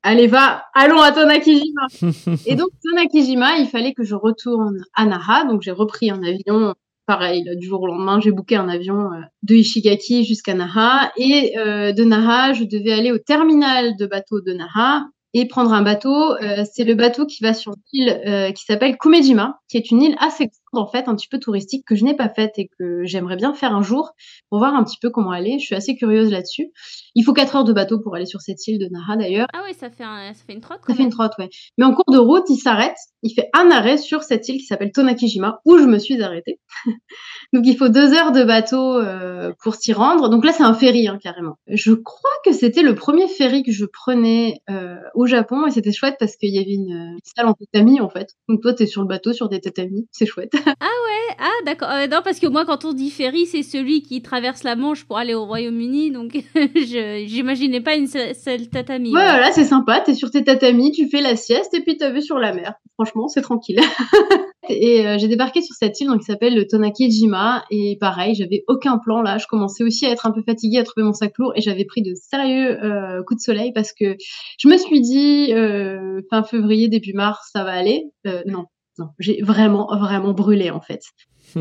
[0.04, 1.86] Allez, va, allons à Tonakijima.
[2.46, 5.44] et donc, Tonakijima, il fallait que je retourne à Nara.
[5.46, 6.74] Donc, j'ai repris un avion
[7.09, 11.11] pareil, du jour au lendemain, j'ai booké un avion euh, de Ishigaki jusqu'à Naha.
[11.16, 15.72] Et euh, de Naha, je devais aller au terminal de bateau de Naha et prendre
[15.72, 16.34] un bateau.
[16.42, 20.16] Euh, c'est le bateau qui va sur l'île qui s'appelle Kumejima, qui est une île
[20.20, 23.04] assez grande en fait, un petit peu touristique que je n'ai pas faite et que
[23.04, 24.12] j'aimerais bien faire un jour
[24.50, 25.58] pour voir un petit peu comment aller.
[25.58, 26.70] Je suis assez curieuse là-dessus.
[27.14, 29.46] Il faut 4 heures de bateau pour aller sur cette île de Naha d'ailleurs.
[29.52, 30.80] Ah oui, ça fait ça fait une trotte.
[30.86, 31.48] Ça fait une trotte, ouais.
[31.76, 32.96] Mais en cours de route, il s'arrête.
[33.22, 36.60] Il fait un arrêt sur cette île qui s'appelle Tonakijima où je me suis arrêtée.
[37.52, 40.28] Donc il faut deux heures de bateau euh, pour s'y rendre.
[40.28, 41.56] Donc là, c'est un ferry hein, carrément.
[41.66, 45.92] Je crois que c'était le premier ferry que je prenais euh, au Japon et c'était
[45.92, 48.28] chouette parce qu'il y avait une, salle en tatami en fait.
[48.48, 50.52] Donc toi, tu es sur le bateau sur des tatamis, c'est chouette.
[50.80, 51.88] ah ouais, ah d'accord.
[51.90, 55.04] Euh, non, parce que moi, quand on dit ferry, c'est celui qui traverse la Manche
[55.04, 56.11] pour aller au Royaume-Uni.
[56.11, 59.09] Donc je j'imaginais pas une salle tatami.
[59.09, 60.00] Ouais, voilà, c'est sympa.
[60.00, 62.38] Tu es sur tes tatamis, tu fais la sieste et puis tu as vu sur
[62.38, 62.74] la mer.
[62.94, 63.80] Franchement, c'est tranquille.
[64.68, 68.64] et euh, j'ai débarqué sur cette île donc, qui s'appelle le Tonakijima et pareil, j'avais
[68.68, 69.38] aucun plan là.
[69.38, 71.84] Je commençais aussi à être un peu fatiguée, à trouver mon sac lourd et j'avais
[71.84, 74.16] pris de sérieux euh, coups de soleil parce que
[74.59, 78.04] je me suis dit euh, fin février début mars ça va aller.
[78.26, 78.66] Euh, non,
[78.99, 81.03] non, j'ai vraiment vraiment brûlé en fait.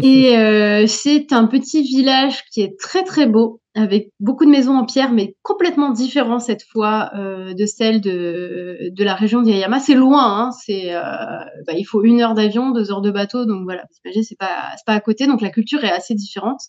[0.02, 4.76] Et euh, c'est un petit village qui est très très beau, avec beaucoup de maisons
[4.76, 9.80] en pierre, mais complètement différent cette fois euh, de celle de, de la région d'Yayama.
[9.80, 11.02] C'est loin, hein, c'est euh,
[11.66, 14.38] bah, il faut une heure d'avion, deux heures de bateau, donc voilà, vous imaginez, c'est
[14.38, 16.62] pas c'est pas à côté, donc la culture est assez différente.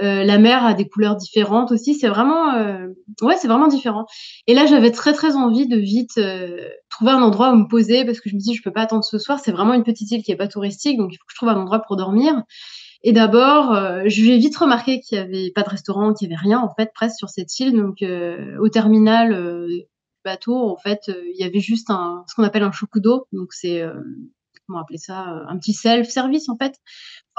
[0.00, 1.94] Euh, la mer a des couleurs différentes aussi.
[1.94, 2.88] C'est vraiment, euh,
[3.20, 4.06] ouais, c'est vraiment différent.
[4.46, 8.04] Et là, j'avais très très envie de vite euh, trouver un endroit où me poser
[8.04, 9.38] parce que je me dis, je peux pas attendre ce soir.
[9.40, 11.50] C'est vraiment une petite île qui est pas touristique, donc il faut que je trouve
[11.50, 12.42] un endroit pour dormir.
[13.02, 13.76] Et d'abord,
[14.06, 16.92] j'ai vite remarqué qu'il y avait pas de restaurant, qu'il y avait rien en fait
[16.94, 17.72] presque sur cette île.
[17.76, 17.96] Donc
[18.60, 19.68] au terminal
[20.24, 23.26] bateau, en fait, il y avait juste un, ce qu'on appelle un shokudo.
[23.32, 23.82] Donc c'est
[24.66, 26.76] comment appeler ça, un petit self-service en fait,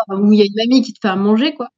[0.10, 1.70] où il y a une mamie qui te fait à manger quoi.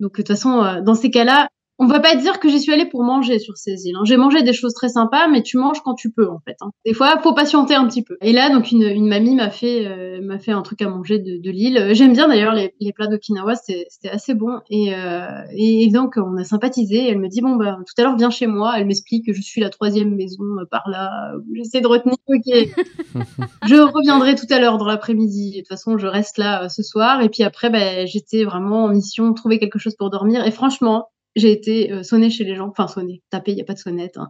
[0.00, 1.48] Donc de toute façon, dans ces cas-là,
[1.78, 3.96] on va pas dire que j'y suis allée pour manger sur ces îles.
[3.96, 4.04] Hein.
[4.04, 6.56] J'ai mangé des choses très sympas, mais tu manges quand tu peux en fait.
[6.60, 6.70] Hein.
[6.86, 8.16] Des fois, faut patienter un petit peu.
[8.22, 11.18] Et là, donc une, une mamie m'a fait euh, m'a fait un truc à manger
[11.18, 11.90] de, de l'île.
[11.92, 14.60] J'aime bien d'ailleurs les, les plats d'Okinawa, c'était assez bon.
[14.70, 17.08] Et, euh, et donc on a sympathisé.
[17.08, 18.74] Elle me dit bon bah tout à l'heure viens chez moi.
[18.78, 21.32] Elle m'explique que je suis la troisième maison euh, par là.
[21.54, 22.14] J'essaie de retenir.
[22.28, 22.44] Ok.
[23.66, 25.50] je reviendrai tout à l'heure dans l'après-midi.
[25.50, 27.20] De toute façon, je reste là ce soir.
[27.20, 30.46] Et puis après, bah, j'étais vraiment en mission trouver quelque chose pour dormir.
[30.46, 33.64] Et franchement, j'ai été euh, sonner chez les gens, enfin sonner, taper, il n'y a
[33.64, 34.16] pas de sonnette.
[34.16, 34.28] Hein.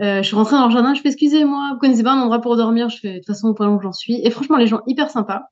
[0.00, 2.40] Euh, je suis rentrée dans le jardin, je fais excusez-moi, vous connaissez pas un endroit
[2.40, 2.88] pour dormir?
[2.88, 4.20] Je fais de toute façon au point où j'en suis.
[4.24, 5.42] Et franchement, les gens hyper sympas.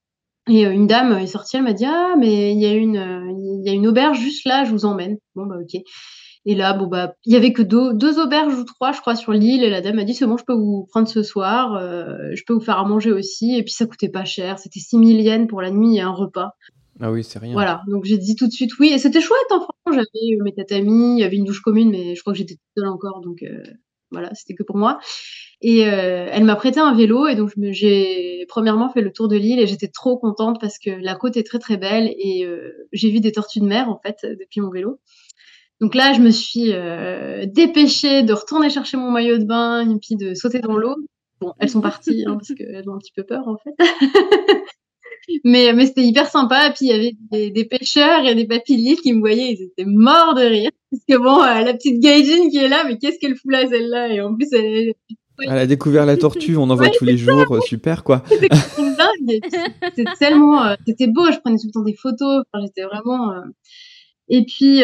[0.48, 3.86] Et euh, une dame est sortie, elle m'a dit ah mais il y a une
[3.86, 5.18] auberge juste là, je vous emmène.
[5.36, 5.80] Bon bah ok.
[6.44, 9.14] Et là bon bah il y avait que deux, deux auberges ou trois je crois
[9.14, 11.78] sur l'île et la dame m'a dit c'est bon je peux vous prendre ce soir,
[11.78, 15.20] je peux vous faire à manger aussi et puis ça coûtait pas cher, c'était 6000
[15.20, 16.56] yens pour la nuit et un repas.
[17.00, 17.52] Ah oui, c'est rien.
[17.52, 18.90] Voilà, donc j'ai dit tout de suite oui.
[18.92, 20.02] Et c'était chouette, hein, franchement.
[20.02, 22.54] J'avais euh, mes tatamis, il y avait une douche commune, mais je crois que j'étais
[22.54, 23.62] toute seule encore, donc euh,
[24.10, 24.98] voilà, c'était que pour moi.
[25.62, 29.36] Et euh, elle m'a prêté un vélo, et donc j'ai premièrement fait le tour de
[29.36, 32.46] l'île, et j'étais trop contente parce que la côte est très très belle, et
[32.92, 35.00] j'ai vu des tortues de mer, en fait, depuis mon vélo.
[35.80, 36.72] Donc là, je me suis
[37.46, 40.96] dépêchée de retourner chercher mon maillot de bain, et puis de sauter dans l'eau.
[41.40, 43.74] Bon, elles sont parties, hein, parce qu'elles ont un petit peu peur, en fait.
[45.44, 46.68] Mais, mais c'était hyper sympa.
[46.68, 49.62] Et puis, il y avait des, des pêcheurs et des papillis qui me voyaient, ils
[49.62, 50.70] étaient morts de rire.
[50.92, 53.66] Parce que bon, euh, la petite Gaijin qui est là, mais qu'est-ce qu'elle fout là,
[53.66, 54.12] celle-là?
[54.12, 54.92] Et en plus, elle,
[55.40, 58.22] elle a découvert la tortue, on en voit tous les jours, euh, super quoi.
[59.94, 63.32] C'était tellement, euh, c'était beau, je prenais tout le temps des photos, enfin, j'étais vraiment.
[64.28, 64.82] Et puis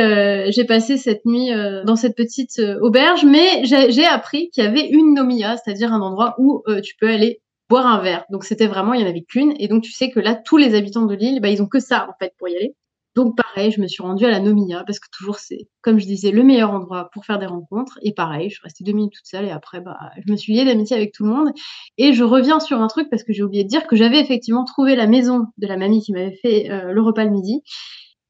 [0.52, 1.50] j'ai passé cette nuit
[1.84, 6.34] dans cette petite auberge, mais j'ai appris qu'il y avait une nomiya, c'est-à-dire un endroit
[6.38, 8.24] où tu peux aller boire un verre.
[8.30, 9.54] Donc c'était vraiment, il n'y en avait qu'une.
[9.58, 11.80] Et donc tu sais que là, tous les habitants de l'île, bah, ils ont que
[11.80, 12.74] ça en fait pour y aller.
[13.14, 16.06] Donc pareil, je me suis rendue à la Nomia parce que toujours c'est, comme je
[16.06, 17.98] disais, le meilleur endroit pour faire des rencontres.
[18.02, 20.52] Et pareil, je suis restée deux minutes toute seule et après, bah, je me suis
[20.52, 21.48] liée d'amitié avec tout le monde.
[21.96, 24.64] Et je reviens sur un truc parce que j'ai oublié de dire que j'avais effectivement
[24.64, 27.62] trouvé la maison de la mamie qui m'avait fait euh, le repas le midi.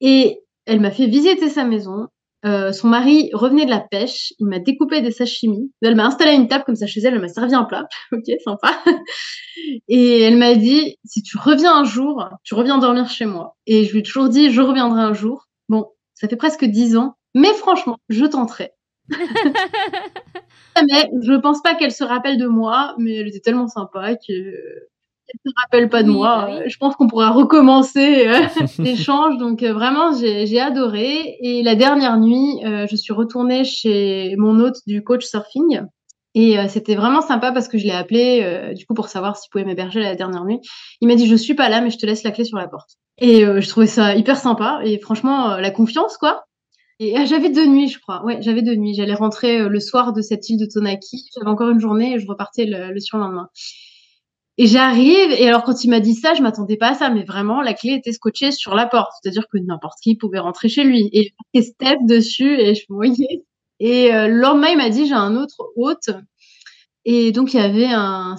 [0.01, 2.09] Et elle m'a fait visiter sa maison.
[2.45, 5.72] Euh, son mari revenait de la pêche, il m'a découpé des sashimi.
[5.82, 7.86] Elle m'a installé à une table comme ça chez elle, elle m'a servi un plat.
[8.12, 8.70] ok, sympa.
[9.89, 13.57] Et elle m'a dit si tu reviens un jour, tu reviens dormir chez moi.
[13.66, 15.49] Et je lui ai toujours dit je reviendrai un jour.
[15.68, 18.70] Bon, ça fait presque dix ans, mais franchement, je tenterai.
[19.09, 24.32] mais je pense pas qu'elle se rappelle de moi, mais elle était tellement sympa que
[25.44, 26.46] ne se rappelle pas de moi.
[26.48, 28.40] Bah je pense qu'on pourra recommencer euh,
[28.78, 29.38] l'échange.
[29.38, 31.36] Donc euh, vraiment, j'ai adoré.
[31.40, 35.82] Et la dernière nuit, euh, je suis retournée chez mon hôte du coach surfing.
[36.34, 39.64] Et c'était vraiment sympa parce que je l'ai appelé du coup pour savoir s'il pouvait
[39.64, 40.60] m'héberger la dernière nuit.
[41.00, 42.68] Il m'a dit je suis pas là mais je te laisse la clé sur la
[42.68, 42.90] porte.
[43.16, 46.44] Et je trouvais ça hyper sympa et franchement la confiance quoi.
[47.00, 48.22] Et j'avais deux nuits je crois.
[48.24, 48.94] Ouais j'avais deux nuits.
[48.94, 51.28] J'allais rentrer le soir de cette île de Tonaki.
[51.34, 53.48] J'avais encore une journée et je repartais le, le surlendemain.
[54.61, 57.22] Et j'arrive, et alors quand il m'a dit ça, je m'attendais pas à ça, mais
[57.22, 60.82] vraiment, la clé était scotchée sur la porte, c'est-à-dire que n'importe qui pouvait rentrer chez
[60.82, 61.09] lui.
[61.12, 63.44] Et il Steph dessus, et je voyais.
[63.78, 66.11] Et euh, le lendemain, il m'a dit, j'ai un autre hôte.
[67.04, 68.34] Et donc, il y avait un,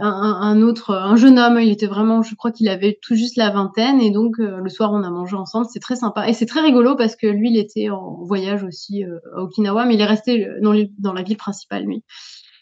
[0.00, 3.50] un, autre, un jeune homme, il était vraiment, je crois qu'il avait tout juste la
[3.50, 4.00] vingtaine.
[4.00, 6.28] Et donc, euh, le soir, on a mangé ensemble, c'est très sympa.
[6.28, 9.84] Et c'est très rigolo parce que lui, il était en voyage aussi euh, à Okinawa,
[9.86, 12.02] mais il est resté dans, dans la ville principale, lui.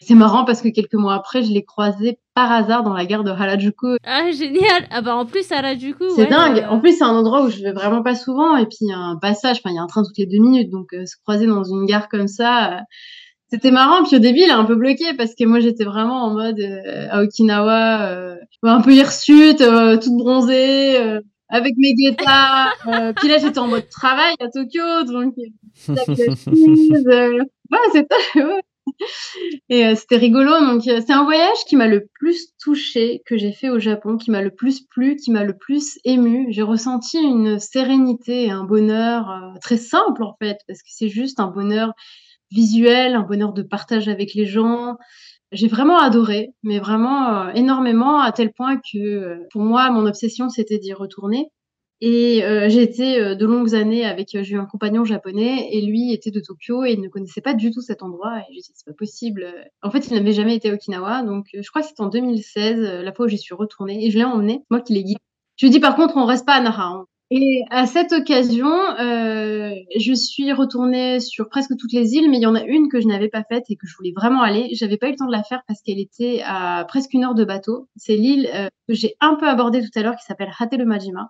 [0.01, 3.25] C'est marrant parce que quelques mois après, je l'ai croisé par hasard dans la gare
[3.25, 3.97] de Harajuku.
[4.05, 4.87] Ah, génial!
[4.91, 6.65] Ah bah en plus, Harajuku, C'est dingue!
[6.69, 8.93] En plus, c'est un endroit où je vais vraiment pas souvent et puis il y
[8.93, 11.05] a un passage, enfin, il y a un train toutes les deux minutes, donc euh,
[11.05, 12.77] se croiser dans une gare comme ça, euh,
[13.49, 14.03] c'était marrant.
[14.03, 16.59] Puis au début, il a un peu bloqué parce que moi, j'étais vraiment en mode
[16.59, 20.97] euh, à Okinawa, un peu hirsute, toute bronzée,
[21.49, 22.73] avec mes guettars.
[23.17, 25.33] puis là, j'étais en mode travail à Tokyo, donc...
[25.89, 25.95] ouais,
[27.91, 28.15] c'était...
[28.35, 28.61] Ouais.
[29.69, 30.51] Et euh, c'était rigolo.
[30.59, 34.17] Donc, euh, c'est un voyage qui m'a le plus touché que j'ai fait au Japon,
[34.17, 36.47] qui m'a le plus plu, qui m'a le plus ému.
[36.49, 41.09] J'ai ressenti une sérénité et un bonheur euh, très simple, en fait, parce que c'est
[41.09, 41.93] juste un bonheur
[42.51, 44.97] visuel, un bonheur de partage avec les gens.
[45.51, 50.77] J'ai vraiment adoré, mais vraiment énormément, à tel point que pour moi, mon obsession, c'était
[50.77, 51.47] d'y retourner.
[52.01, 55.67] Et euh, j'ai été euh, de longues années avec, euh, j'ai eu un compagnon japonais
[55.71, 58.39] et lui était de Tokyo et il ne connaissait pas du tout cet endroit.
[58.39, 59.45] Et lui dit, c'est pas possible.
[59.81, 61.23] En fait, il n'avait jamais été à Okinawa.
[61.23, 64.17] Donc, je crois que c'était en 2016, la fois où j'y suis retournée et je
[64.17, 65.19] l'ai emmené, moi qui l'ai guidé.
[65.57, 67.05] Je lui ai dit, par contre, on reste pas à Nara.
[67.31, 72.41] Et à cette occasion, euh, je suis retournée sur presque toutes les îles, mais il
[72.41, 74.69] y en a une que je n'avais pas faite et que je voulais vraiment aller.
[74.73, 77.35] J'avais pas eu le temps de la faire parce qu'elle était à presque une heure
[77.35, 77.87] de bateau.
[77.97, 81.29] C'est l'île euh, que j'ai un peu abordée tout à l'heure qui s'appelle Hate Majima.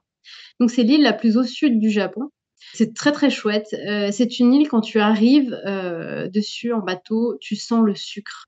[0.60, 2.30] Donc c'est l'île la plus au sud du Japon.
[2.74, 3.74] C'est très très chouette.
[3.74, 8.48] Euh, c'est une île quand tu arrives euh, dessus en bateau, tu sens le sucre.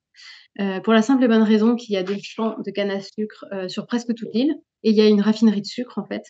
[0.59, 2.99] Euh, pour la simple et bonne raison qu'il y a des champs de canne à
[2.99, 6.24] sucre sur presque toute l'île et il y a une raffinerie de sucre en fait.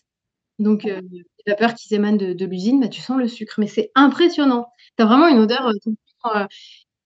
[0.60, 1.02] Donc, les
[1.48, 3.56] vapeurs qui s'émanent de, l'usine, bah, tu sens le sucre.
[3.58, 4.68] Mais c'est impressionnant.
[4.96, 5.72] Tu as vraiment une odeur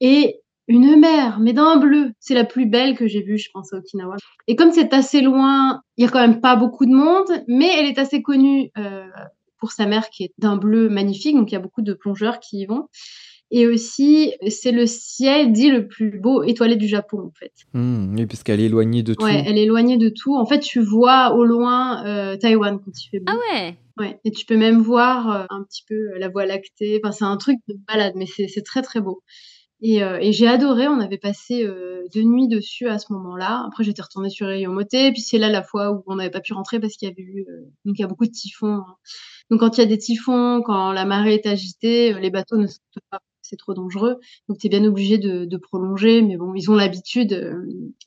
[0.02, 2.12] et une mer, mais d'un bleu.
[2.20, 4.16] C'est la plus belle que j'ai vue, je pense, à Okinawa.
[4.48, 7.70] Et comme c'est assez loin, il y a quand même pas beaucoup de monde, mais
[7.78, 9.06] elle est assez connue euh,
[9.60, 11.36] pour sa mer qui est d'un bleu magnifique.
[11.36, 12.88] Donc, il y a beaucoup de plongeurs qui y vont.
[13.52, 17.54] Et aussi, c'est le ciel dit le plus beau étoilé du Japon, en fait.
[17.74, 19.24] Hmm, oui, parce qu'elle est éloignée de tout.
[19.24, 20.36] Ouais, elle est éloignée de tout.
[20.36, 23.32] En fait, tu vois au loin euh, Taïwan quand il fait beau.
[23.32, 27.00] Ah ouais Ouais, et tu peux même voir euh, un petit peu la Voie lactée.
[27.02, 29.22] Enfin, c'est un truc de balade, mais c'est très très beau.
[29.82, 30.88] Et, euh, et j'ai adoré.
[30.88, 33.66] On avait passé euh, deux nuits dessus à ce moment-là.
[33.68, 34.90] Après, j'étais retournée sur Yomote.
[34.90, 37.22] Puis c'est là la fois où on n'avait pas pu rentrer parce qu'il y avait
[37.22, 38.76] eu euh, donc il y a beaucoup de typhons.
[38.78, 38.96] hein.
[39.52, 42.58] Donc quand il y a des typhons, quand la marée est agitée, euh, les bateaux
[42.58, 43.20] ne sortent pas.
[43.42, 44.16] C'est trop dangereux.
[44.50, 46.22] Donc tu es bien obligé de, de prolonger.
[46.24, 47.54] Mais bon, ils ont l'habitude euh,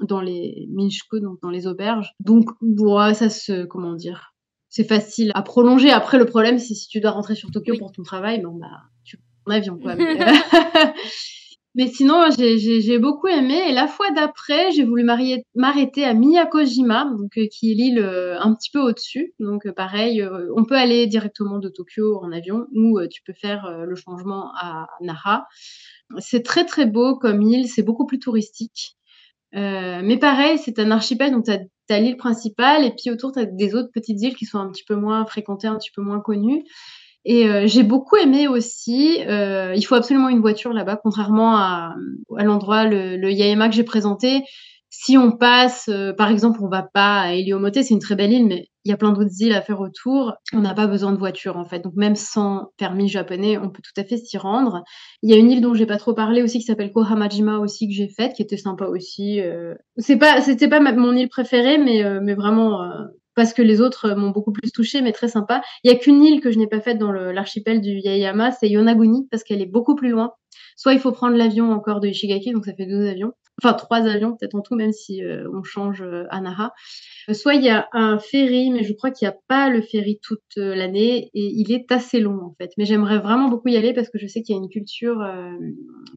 [0.01, 2.12] dans les minchko, donc dans les auberges.
[2.19, 4.33] Donc ouais, ça se comment dire
[4.71, 5.91] c'est facile à prolonger.
[5.91, 7.79] Après, le problème, c'est si tu dois rentrer sur Tokyo Oui.
[7.79, 8.66] pour ton travail, bon, bah,
[9.03, 9.95] tu prends l'avion, quoi.
[9.97, 10.27] Mais, euh,
[11.79, 13.68] mais sinon, j'ai- beaucoup aimé.
[13.68, 15.05] Et la fois d'après, j'ai voulu
[15.55, 19.33] m'arrêter à Miyakojima, donc, euh, qui est l'île euh, un petit peu au-dessus.
[19.39, 20.26] Donc, euh, pareil,
[20.57, 24.89] on peut aller directement de Tokyo en avion ou tu peux faire le changement à
[25.01, 25.47] Nara.
[26.18, 27.68] C'est très, très beau comme île.
[27.68, 28.97] C'est beaucoup plus touristique.
[29.53, 33.45] Mais pareil, c'est un archipel, donc tu as, l'île principale et puis autour, tu as
[33.45, 36.20] des autres petites îles qui sont un petit peu moins fréquentées, un petit peu moins
[36.20, 36.64] connues.
[37.31, 41.95] Et euh, j'ai beaucoup aimé aussi, euh, il faut absolument une voiture là-bas, contrairement à,
[42.39, 44.45] l'endroit, le, le Yaema que j'ai présenté.
[44.89, 48.33] Si on passe, euh, par exemple, on va pas à Eliomote, c'est une très belle
[48.33, 50.33] île, mais il y a plein d'autres îles à faire autour.
[50.55, 51.81] On n'a pas besoin de voiture en fait.
[51.81, 54.83] Donc même sans permis japonais, on peut tout à fait s'y rendre.
[55.22, 57.89] Il y a une île dont j'ai pas trop parlé aussi qui s'appelle Kohamajima aussi
[57.89, 59.43] que j'ai faite, qui était sympa aussi.
[59.99, 62.91] C'est pas, c'était pas mon île préférée, mais mais vraiment
[63.39, 65.62] parce que les autres euh, m'ont beaucoup plus touchée, mais très sympa.
[65.84, 68.68] Il y a qu'une île que je n'ai pas faite dans l'archipel du Yaeyama, c'est
[68.68, 70.32] Yonaguni parce qu'elle est beaucoup plus loin.
[70.76, 73.32] Soit il faut prendre l'avion encore de Ishigaki, donc ça fait deux avions,
[73.62, 76.72] enfin trois avions peut-être en tout, même si euh, on change euh, à Nara.
[77.28, 79.82] Euh, Soit il y a un ferry, mais je crois qu'il n'y a pas le
[79.82, 82.70] ferry toute l'année et il est assez long en fait.
[82.78, 85.18] Mais j'aimerais vraiment beaucoup y aller parce que je sais qu'il y a une culture,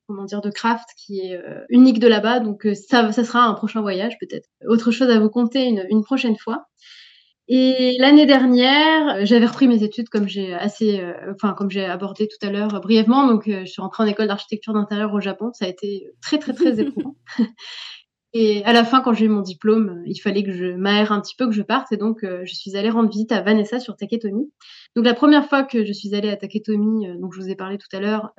[0.08, 2.40] comment dire, de craft qui est unique de là-bas.
[2.40, 4.48] Donc ça, sera un prochain voyage peut-être.
[4.68, 6.66] Autre chose à vous une, une prochaine fois.
[7.48, 12.28] Et l'année dernière, j'avais repris mes études comme j'ai assez, euh, enfin comme j'ai abordé
[12.28, 13.28] tout à l'heure euh, brièvement.
[13.28, 15.52] Donc, euh, je suis rentrée en école d'architecture d'intérieur au Japon.
[15.54, 17.16] Ça a été très très très éprouvant.
[18.34, 21.20] Et à la fin, quand j'ai eu mon diplôme, il fallait que je m'aère un
[21.20, 21.92] petit peu, que je parte.
[21.92, 24.50] Et donc, euh, je suis allée rendre visite à Vanessa sur Taketomi.
[24.96, 27.78] Donc, la première fois que je suis allée à Taketomi, donc je vous ai parlé
[27.78, 28.32] tout à l'heure,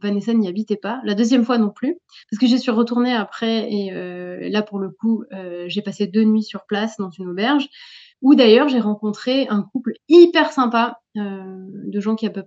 [0.00, 1.02] Vanessa n'y habitait pas.
[1.04, 1.98] La deuxième fois non plus,
[2.30, 3.70] parce que je suis retournée après.
[3.70, 3.90] Et
[4.50, 5.24] là, pour le coup,
[5.66, 7.68] j'ai passé deux nuits sur place dans une auberge
[8.24, 11.42] où d'ailleurs j'ai rencontré un couple hyper sympa euh,
[11.86, 12.40] de gens qui, avaient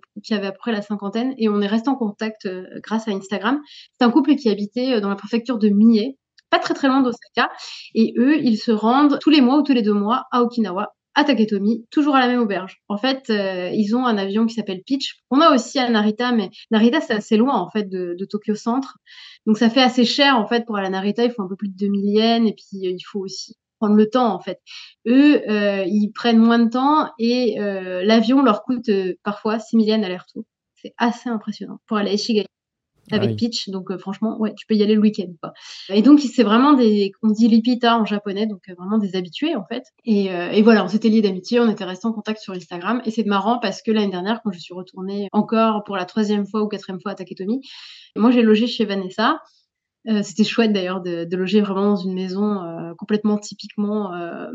[0.47, 3.61] à peu près la cinquantaine et on est resté en contact euh, grâce à Instagram.
[3.97, 6.17] C'est un couple qui habitait euh, dans la préfecture de Mie,
[6.49, 7.51] pas très très loin d'Osaka,
[7.93, 10.95] et eux ils se rendent tous les mois ou tous les deux mois à Okinawa,
[11.13, 12.77] à Taketomi, toujours à la même auberge.
[12.87, 15.19] En fait, ils ont un avion qui s'appelle Peach.
[15.29, 18.97] On a aussi à Narita, mais Narita c'est assez loin en fait de, Tokyo Centre,
[19.45, 21.23] donc ça fait assez cher en fait pour aller à Narita.
[21.25, 24.09] Il faut un peu plus de 2000 yens et puis il faut aussi prendre le
[24.09, 24.59] temps en fait.
[25.07, 29.77] Eux, euh, ils prennent moins de temps et euh, l'avion leur coûte euh, parfois 6
[29.77, 30.43] 000 yens aller-retour.
[30.75, 32.47] C'est assez impressionnant pour aller à Ishigaki
[33.11, 33.35] avec Ah oui.
[33.35, 33.69] Peach.
[33.69, 35.31] Donc euh, franchement, ouais, tu peux y aller le week-end.
[35.41, 35.53] Quoi.
[35.89, 39.55] Et donc c'est vraiment des, on dit lipita en japonais, donc euh, vraiment des habitués
[39.55, 39.83] en fait.
[40.05, 43.01] Et, euh, et voilà, on s'était liés d'amitié, on était restés en contact sur Instagram.
[43.05, 46.45] Et c'est marrant parce que l'année dernière, quand je suis retournée encore pour la troisième
[46.45, 47.61] fois ou quatrième fois à Taketomi,
[48.15, 49.39] moi j'ai logé chez Vanessa.
[50.09, 54.47] Euh, C'était chouette d'ailleurs de, de loger vraiment dans une maison euh, complètement typiquement euh,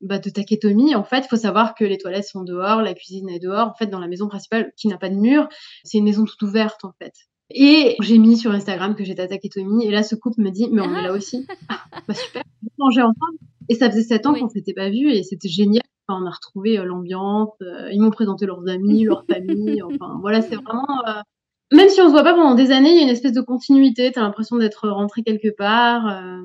[0.00, 0.94] bah, de Taketomi.
[0.94, 3.68] En fait, il faut savoir que les toilettes sont dehors, la cuisine est dehors.
[3.68, 5.48] En fait, dans la maison principale qui n'a pas de mur,
[5.84, 7.12] c'est une maison toute ouverte en fait.
[7.54, 10.68] Et j'ai mis sur Instagram que j'étais à Taketomi et là ce couple me dit
[10.70, 11.46] mais on est là aussi.
[11.68, 12.42] Ah, bah super,
[12.78, 13.38] on mangeait ensemble.
[13.68, 14.40] Et ça faisait sept ans Oui.
[14.40, 15.82] qu'on s'était pas vus et c'était génial.
[16.08, 17.50] Enfin, on a retrouvé euh, l'ambiance.
[17.62, 19.82] euh, ils m'ont présenté leurs amis, leurs familles.
[19.82, 21.20] Enfin voilà, c'est vraiment euh,
[21.72, 23.40] même si on se voit pas pendant des années, il y a une espèce de
[23.40, 24.12] continuité.
[24.12, 26.06] T'as l'impression d'être rentré quelque part.
[26.06, 26.42] euh,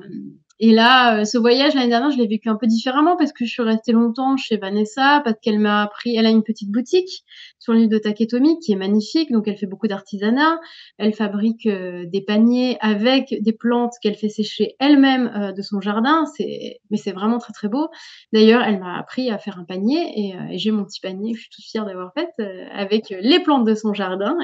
[0.58, 3.44] Et là, euh, ce voyage l'année dernière, je l'ai vécu un peu différemment parce que
[3.44, 7.24] je suis restée longtemps chez Vanessa, parce qu'elle m'a appris, elle a une petite boutique
[7.58, 10.58] sur l'île de Taketomi qui est magnifique, donc elle fait beaucoup d'artisanat.
[10.96, 16.24] Elle fabrique euh, des paniers avec des plantes qu'elle fait sécher elle-même de son jardin.
[16.36, 17.88] C'est, mais c'est vraiment très très beau.
[18.32, 21.50] D'ailleurs, elle m'a appris à faire un panier et, j'ai mon petit panier je suis
[21.50, 22.30] toute fière d'avoir fait
[22.72, 24.36] avec les plantes de son jardin.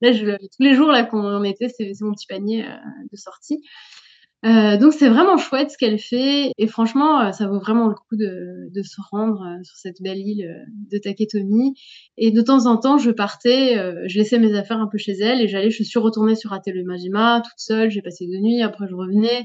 [0.00, 2.64] Là, je, tous les jours là qu'on était, c'est, mon petit panier
[3.10, 3.62] de sortie.
[4.44, 6.52] Euh, donc c'est vraiment chouette ce qu'elle fait.
[6.58, 10.18] Et franchement euh, ça vaut vraiment le coup de, se rendre euh, sur cette belle
[10.18, 11.74] île de Taketomi.
[12.18, 13.74] Et de temps en temps je partais,
[14.06, 17.40] je laissais mes affaires un peu chez elle et j'allais, je suis retournée sur Majima
[17.42, 19.44] toute seule, j'ai passé deux nuits, après je revenais,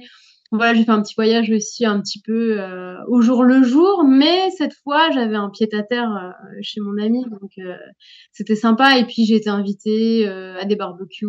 [0.52, 4.04] voilà, j'ai fait un petit voyage aussi un petit peu euh, au jour le jour,
[4.04, 7.76] mais cette fois j'avais un pied à terre euh, chez mon ami, donc euh,
[8.32, 8.98] c'était sympa.
[8.98, 11.28] Et puis j'ai été invitée à des barbecues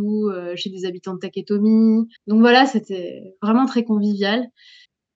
[0.57, 4.47] chez des habitants de Taketomi, donc voilà, c'était vraiment très convivial.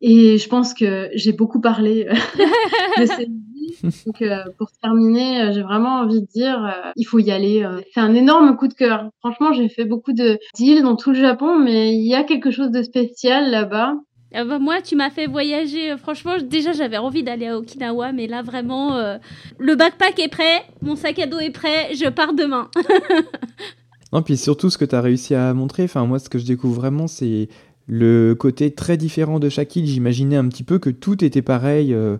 [0.00, 2.06] Et je pense que j'ai beaucoup parlé
[2.98, 3.76] de cette vie.
[4.06, 4.22] Donc,
[4.58, 7.66] pour terminer, j'ai vraiment envie de dire, il faut y aller.
[7.92, 9.08] c'est un énorme coup de cœur.
[9.20, 12.50] Franchement, j'ai fait beaucoup de deals dans tout le Japon, mais il y a quelque
[12.50, 13.94] chose de spécial là-bas.
[14.32, 15.96] Bah, moi, tu m'as fait voyager.
[15.96, 19.18] Franchement, déjà, j'avais envie d'aller à Okinawa, mais là, vraiment,
[19.58, 22.68] le backpack est prêt, mon sac à dos est prêt, je pars demain.
[24.12, 26.46] non, puis surtout, ce que tu as réussi à montrer, enfin, moi, ce que je
[26.46, 27.48] découvre vraiment, c'est
[27.86, 31.92] le côté très différent de chaque île, j'imaginais un petit peu que tout était pareil.
[31.92, 32.16] Euh,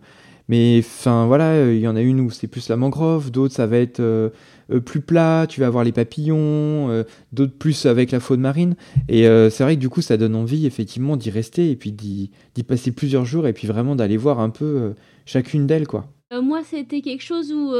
[0.48, 3.66] mais enfin voilà, il y en a une où c'est plus la mangrove, d'autres ça
[3.66, 4.28] va être euh,
[4.70, 8.76] euh, plus plat, tu vas avoir les papillons, d'autres plus avec la faune marine.
[9.08, 12.30] Et c'est vrai que du coup ça donne envie effectivement d'y rester et puis d'y
[12.66, 14.94] passer plusieurs jours et puis vraiment d'aller voir un peu
[15.24, 16.12] chacune d'elles quoi.
[16.42, 17.72] moi c'était quelque chose où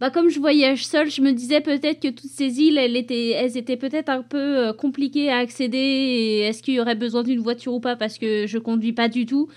[0.00, 3.30] bah, comme je voyage seule, je me disais peut-être que toutes ces îles, elles étaient,
[3.30, 5.78] elles étaient peut-être un peu euh, compliquées à accéder.
[5.78, 9.08] Et est-ce qu'il y aurait besoin d'une voiture ou pas Parce que je conduis pas
[9.08, 9.48] du tout.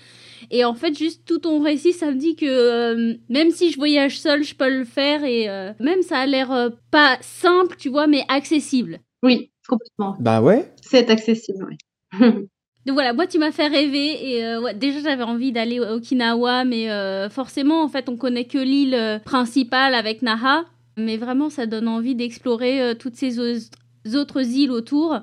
[0.50, 3.76] Et en fait, juste tout ton récit, ça me dit que euh, même si je
[3.76, 5.24] voyage seule, je peux le faire.
[5.24, 9.00] Et euh, même ça a l'air pas simple, tu vois, mais accessible.
[9.22, 10.16] Oui, complètement.
[10.20, 10.72] Bah ouais.
[10.80, 12.48] C'est accessible, oui.
[12.86, 16.64] Donc voilà, moi tu m'as fait rêver et euh, déjà j'avais envie d'aller au Okinawa,
[16.64, 20.64] mais euh, forcément en fait on connaît que l'île euh, principale avec Naha,
[20.96, 25.18] mais vraiment ça donne envie d'explorer toutes ces autres îles autour.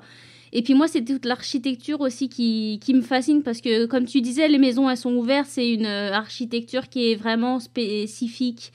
[0.52, 4.20] Et puis moi c'est toute l'architecture aussi qui, qui, me fascine parce que comme tu
[4.20, 8.72] disais les maisons elles sont ouvertes, c'est une architecture qui est vraiment spécifique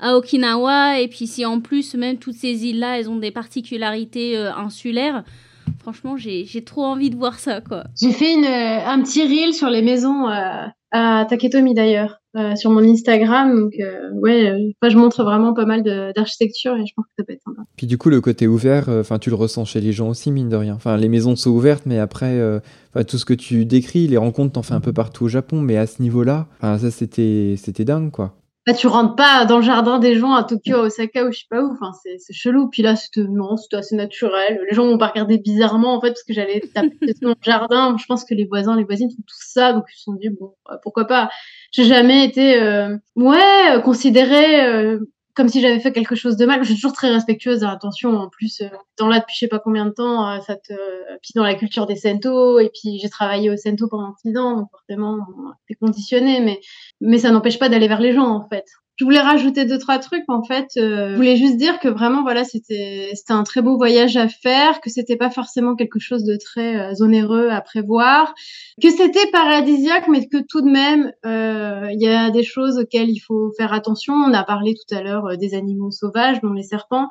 [0.00, 0.98] à Okinawa.
[0.98, 5.24] Et puis si en plus même toutes ces îles là elles ont des particularités insulaires
[5.80, 7.84] Franchement, j'ai trop envie de voir ça, quoi.
[8.00, 12.56] J'ai fait une, euh, un petit reel sur les maisons euh, à Taketomi d'ailleurs, euh,
[12.56, 13.54] sur mon Instagram.
[13.54, 13.74] Donc,
[14.14, 15.82] ouais, je montre vraiment pas mal
[16.14, 17.62] d'architecture et je pense que ça peut être sympa.
[17.76, 20.48] Puis du coup, le côté ouvert, enfin, tu le ressens chez les gens aussi, mine
[20.48, 20.74] de rien.
[20.74, 22.40] Enfin, les maisons sont ouvertes, mais après,
[23.06, 25.76] tout ce que tu décris, les rencontres, t'en fais un peu partout au Japon, mais
[25.76, 28.36] à ce niveau-là, ça, c'était dingue, quoi.
[28.66, 31.40] Bah, tu rentres pas dans le jardin des gens à Tokyo, à Osaka ou je
[31.40, 31.72] sais pas où.
[31.72, 32.70] Enfin, c'est chelou.
[32.70, 34.58] Puis là, c'était non, c'était assez naturel.
[34.68, 37.96] Les gens m'ont pas regardé bizarrement en fait parce que j'allais taper dans le jardin.
[37.98, 40.30] Je pense que les voisins, les voisines font tout ça, donc ils se sont dit
[40.30, 41.28] bon, bah, pourquoi pas.
[41.72, 44.98] J'ai jamais été euh, ouais considérée euh,
[45.34, 46.60] comme si j'avais fait quelque chose de mal.
[46.62, 47.64] Je suis toujours très respectueuse.
[47.64, 48.68] Attention, en plus, euh,
[48.98, 50.72] dans là depuis je sais pas combien de temps, euh, ça te.
[51.22, 54.56] Puis dans la culture des sento, et puis j'ai travaillé au sento pendant six ans,
[54.56, 55.18] donc forcément,
[55.68, 56.60] t'es conditionné, mais
[57.00, 58.64] mais ça n'empêche pas d'aller vers les gens en fait
[58.96, 60.68] je voulais rajouter deux trois trucs en fait.
[60.76, 64.28] Euh, je voulais juste dire que vraiment voilà c'était c'était un très beau voyage à
[64.28, 68.34] faire, que c'était pas forcément quelque chose de très euh, onéreux à prévoir,
[68.80, 73.10] que c'était paradisiaque, mais que tout de même euh, il y a des choses auxquelles
[73.10, 74.14] il faut faire attention.
[74.14, 77.08] On a parlé tout à l'heure euh, des animaux sauvages, dont les serpents.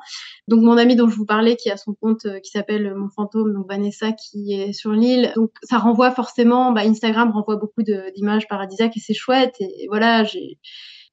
[0.48, 3.52] Donc mon ami dont je vous parlais, qui a son compte qui s'appelle Mon fantôme,
[3.52, 5.32] donc Vanessa, qui est sur l'île.
[5.36, 9.54] Donc ça renvoie forcément, bah, Instagram renvoie beaucoup d'images paradisiaques et c'est chouette.
[9.60, 10.58] Et, et voilà j'ai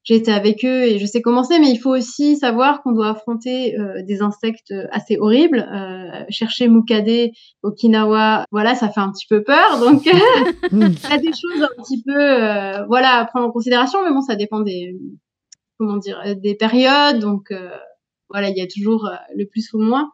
[0.04, 2.92] j'ai été avec eux et je sais comment c'est, mais il faut aussi savoir qu'on
[2.92, 5.66] doit affronter euh, des insectes assez horribles.
[5.72, 7.30] Euh, chercher Mukade,
[7.62, 9.78] Okinawa, voilà, ça fait un petit peu peur.
[9.78, 10.04] Donc,
[10.72, 14.10] il y a des choses un petit peu, euh, voilà, à prendre en considération, mais
[14.10, 14.96] bon, ça dépend des,
[15.78, 17.20] comment dire, des périodes.
[17.20, 17.52] Donc,
[18.28, 20.10] voilà, il y a toujours le plus ou le moins.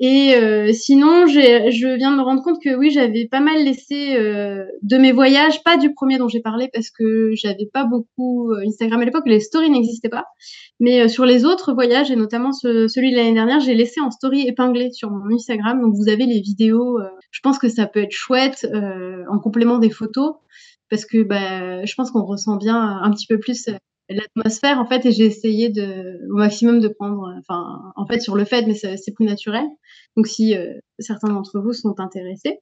[0.00, 4.16] Et euh, sinon, je viens de me rendre compte que oui, j'avais pas mal laissé
[4.16, 8.50] euh, de mes voyages, pas du premier dont j'ai parlé parce que j'avais pas beaucoup
[8.50, 10.24] euh, Instagram à l'époque, les stories n'existaient pas.
[10.80, 14.48] Mais sur les autres voyages et notamment celui de l'année dernière, j'ai laissé en story
[14.48, 15.80] épinglé sur mon Instagram.
[15.80, 16.98] Donc vous avez les vidéos.
[17.30, 18.66] je pense que ça peut être chouette
[19.30, 20.34] en complément des photos
[20.90, 23.68] parce que bah, je pense qu'on ressent bien un petit peu plus
[24.08, 28.36] l'atmosphère en fait et j'ai essayé de au maximum de prendre enfin en fait sur
[28.36, 29.64] le fait mais c'est plus naturel
[30.16, 32.60] donc si euh, certains d'entre vous sont intéressés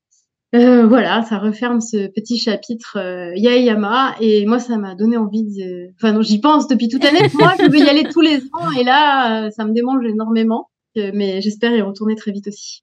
[0.54, 5.44] Euh, voilà, ça referme ce petit chapitre euh, Yaeyama et moi ça m'a donné envie
[5.44, 5.88] de.
[5.94, 7.26] Enfin, j'y pense depuis toute l'année.
[7.34, 10.68] Moi, je veux y aller tous les ans et là, euh, ça me démange énormément.
[10.94, 12.82] Mais j'espère y retourner très vite aussi.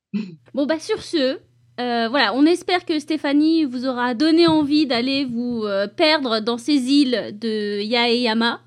[0.56, 1.38] Bon bah sur ce,
[1.80, 5.66] voilà, on espère que Stéphanie vous aura donné envie d'aller vous
[5.96, 8.60] perdre dans ces îles de Yaeyama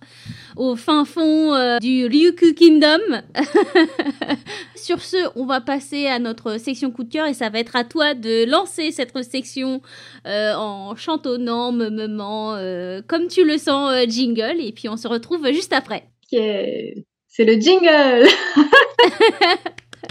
[0.56, 3.22] au fin fond euh, du Ryukyu Kingdom.
[4.76, 7.76] Sur ce, on va passer à notre section coup de cœur et ça va être
[7.76, 9.80] à toi de lancer cette section
[10.26, 14.60] euh, en chantonnant, me euh, comme tu le sens, jingle.
[14.60, 16.04] Et puis on se retrouve juste après.
[16.30, 18.26] C'est le jingle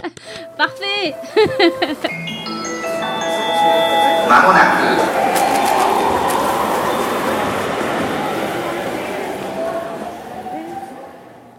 [0.56, 1.14] Parfait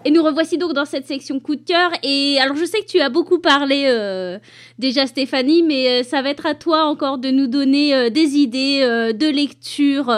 [0.06, 1.92] Et nous revoici donc dans cette section coup de cœur.
[2.04, 4.38] Et alors, je sais que tu as beaucoup parlé euh,
[4.78, 8.36] déjà, Stéphanie, mais euh, ça va être à toi encore de nous donner euh, des
[8.36, 10.14] idées de lecture.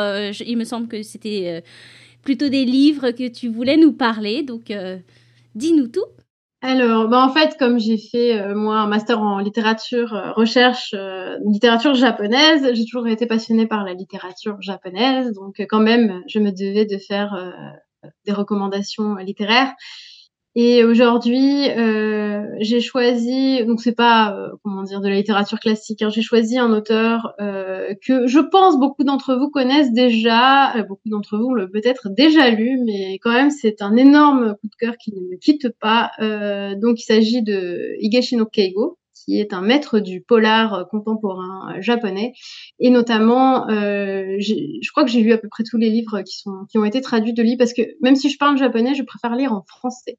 [0.46, 1.64] il me semble que c'était
[2.24, 4.42] plutôt des livres que tu voulais nous parler.
[4.42, 4.74] Donc,
[5.54, 6.06] dis-nous tout.
[6.68, 10.96] Alors, bah en fait, comme j'ai fait moi un master en littérature recherche
[11.46, 16.50] littérature japonaise, j'ai toujours été passionnée par la littérature japonaise, donc quand même, je me
[16.50, 17.38] devais de faire
[18.26, 19.74] des recommandations littéraires.
[20.58, 26.02] Et aujourd'hui, euh, j'ai choisi, donc c'est pas euh, comment dire de la littérature classique,
[26.02, 31.10] hein, j'ai choisi un auteur euh, que je pense beaucoup d'entre vous connaissent déjà, beaucoup
[31.10, 34.96] d'entre vous l'ont peut-être déjà lu, mais quand même c'est un énorme coup de cœur
[34.98, 36.12] qui ne me quitte pas.
[36.80, 41.82] Donc il s'agit de Higashino Keigo, qui est un maître du polar euh, contemporain euh,
[41.82, 42.34] japonais.
[42.80, 46.38] Et notamment, euh, je crois que j'ai lu à peu près tous les livres qui,
[46.38, 49.04] sont, qui ont été traduits de lui, parce que même si je parle japonais, je
[49.04, 50.18] préfère lire en français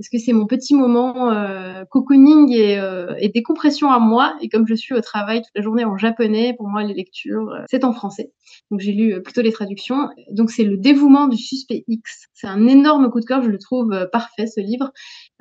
[0.00, 4.34] parce que c'est mon petit moment euh, cocooning et, euh, et, décompression à moi.
[4.40, 7.50] Et comme je suis au travail toute la journée en japonais, pour moi les lectures,
[7.50, 8.32] euh, c'est en français.
[8.70, 10.08] Donc j'ai lu plutôt les traductions.
[10.32, 12.28] Donc c'est le dévouement du suspect X.
[12.32, 14.90] C'est un énorme coup de cœur, je le trouve parfait ce livre.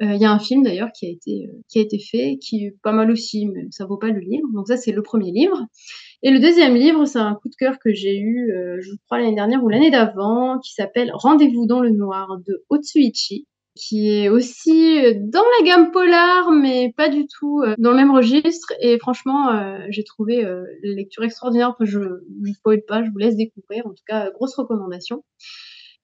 [0.01, 2.75] Il y a un film d'ailleurs qui a été qui a été fait, qui est
[2.83, 4.47] pas mal aussi, mais ça vaut pas le livre.
[4.53, 5.63] Donc ça c'est le premier livre.
[6.21, 8.51] Et le deuxième livre, c'est un coup de cœur que j'ai eu,
[8.81, 13.47] je crois l'année dernière ou l'année d'avant, qui s'appelle Rendez-vous dans le noir de Otsuichi
[13.75, 17.97] qui est aussi euh, dans la gamme polar, mais pas du tout euh, dans le
[17.97, 18.73] même registre.
[18.81, 20.63] Et franchement, euh, j'ai trouvé la
[20.95, 21.75] lecture extraordinaire.
[21.79, 23.85] Je ne spoil pas, je vous laisse découvrir.
[23.87, 25.23] En tout cas, grosse recommandation.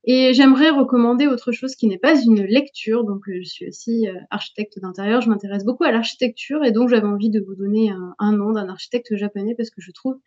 [0.07, 3.05] Et j'aimerais recommander autre chose qui n'est pas une lecture.
[3.05, 5.21] Donc, je suis aussi architecte d'intérieur.
[5.21, 8.69] Je m'intéresse beaucoup à l'architecture et donc j'avais envie de vous donner un, nom d'un
[8.69, 10.17] architecte japonais parce que je trouve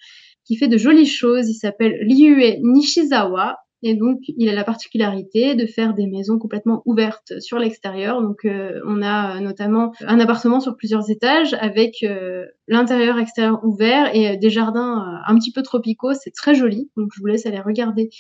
[0.45, 1.49] qu'il fait de jolies choses.
[1.49, 6.83] Il s'appelle Ryue Nishizawa et donc, il a la particularité de faire des maisons complètement
[6.85, 8.21] ouvertes sur l'extérieur.
[8.21, 13.61] Donc, euh, on a euh, notamment un appartement sur plusieurs étages avec euh, l'intérieur extérieur
[13.65, 16.13] ouvert et des jardins un petit peu tropicaux.
[16.13, 16.91] C'est très joli.
[16.97, 18.11] Donc, je vous laisse aller regarder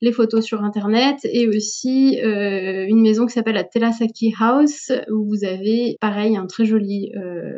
[0.00, 5.44] les photos sur Internet et aussi une maison qui s'appelle la Telasaki House où vous
[5.44, 7.10] avez, pareil, un très joli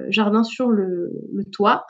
[0.08, 1.84] jardin sur le, le toit.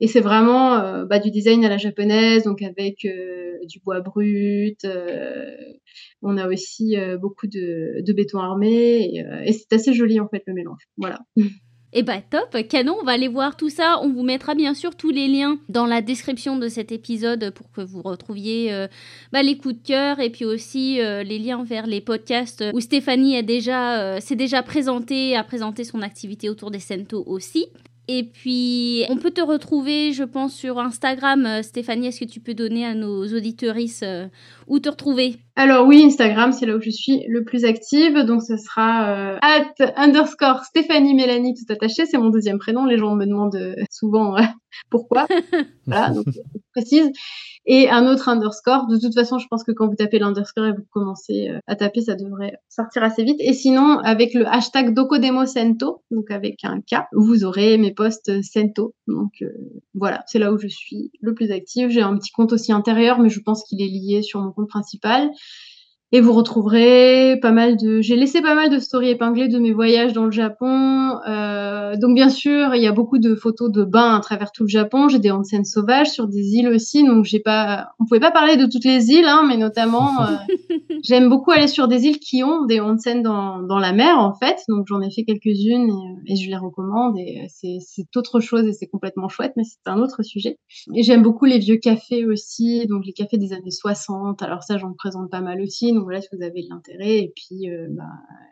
[0.00, 4.00] Et c'est vraiment euh, bah, du design à la japonaise, donc avec euh, du bois
[4.00, 4.82] brut.
[4.84, 5.54] Euh,
[6.22, 10.82] on a aussi beaucoup de, béton armé et, c'est assez joli en fait le mélange.
[10.96, 11.18] Voilà.
[11.92, 13.98] Eh bah top, canon, on va aller voir tout ça.
[14.00, 17.68] On vous mettra bien sûr tous les liens dans la description de cet épisode pour
[17.72, 18.86] que vous retrouviez
[19.32, 23.36] bah, les coups de cœur et puis aussi les liens vers les podcasts où Stéphanie
[23.36, 27.66] a déjà, s'est déjà présentée, a présenté son activité autour des Sento aussi.
[28.12, 31.46] Et puis, on peut te retrouver, je pense, sur Instagram.
[31.46, 34.26] Euh, Stéphanie, est-ce que tu peux donner à nos auditorices euh,
[34.70, 38.18] où te retrouver Alors oui, Instagram, c'est là où je suis le plus active.
[38.24, 42.06] Donc, ce sera euh, at underscore Stéphanie Mélanie tout attaché.
[42.06, 42.86] C'est mon deuxième prénom.
[42.86, 44.36] Les gens me demandent souvent
[44.90, 45.26] pourquoi.
[45.86, 46.40] voilà, donc je
[46.72, 47.10] précise
[47.66, 48.86] et un autre underscore.
[48.86, 51.76] De toute façon, je pense que quand vous tapez l'underscore et vous commencez euh, à
[51.76, 53.36] taper, ça devrait sortir assez vite.
[53.40, 58.42] Et sinon, avec le hashtag Dokodemo Sento, donc avec un K, vous aurez mes posts
[58.42, 58.94] Sento.
[59.06, 59.52] Donc euh,
[59.94, 61.90] voilà, c'est là où je suis le plus active.
[61.90, 64.59] J'ai un petit compte aussi intérieur, mais je pense qu'il est lié sur mon compte
[64.66, 65.32] principal.
[66.12, 68.00] Et vous retrouverez pas mal de.
[68.00, 71.20] J'ai laissé pas mal de stories épinglées de mes voyages dans le Japon.
[71.28, 74.64] Euh, donc bien sûr, il y a beaucoup de photos de bains à travers tout
[74.64, 75.08] le Japon.
[75.08, 77.04] J'ai des onsen sauvages sur des îles aussi.
[77.04, 77.90] Donc j'ai pas.
[78.00, 80.34] On pouvait pas parler de toutes les îles, hein, mais notamment euh,
[81.04, 84.34] j'aime beaucoup aller sur des îles qui ont des onsen dans, dans la mer en
[84.34, 84.64] fait.
[84.68, 85.90] Donc j'en ai fait quelques-unes
[86.26, 87.16] et, et, je les recommande.
[87.18, 90.58] Et c'est autre chose et c'est complètement chouette, mais c'est un autre sujet.
[90.92, 92.84] Et j'aime beaucoup les vieux cafés aussi.
[92.88, 94.42] Donc les cafés des années 60.
[94.42, 97.18] Alors ça, j'en présente pas mal aussi donc voilà, si vous avez de l'intérêt.
[97.18, 98.04] Et puis, euh, bah,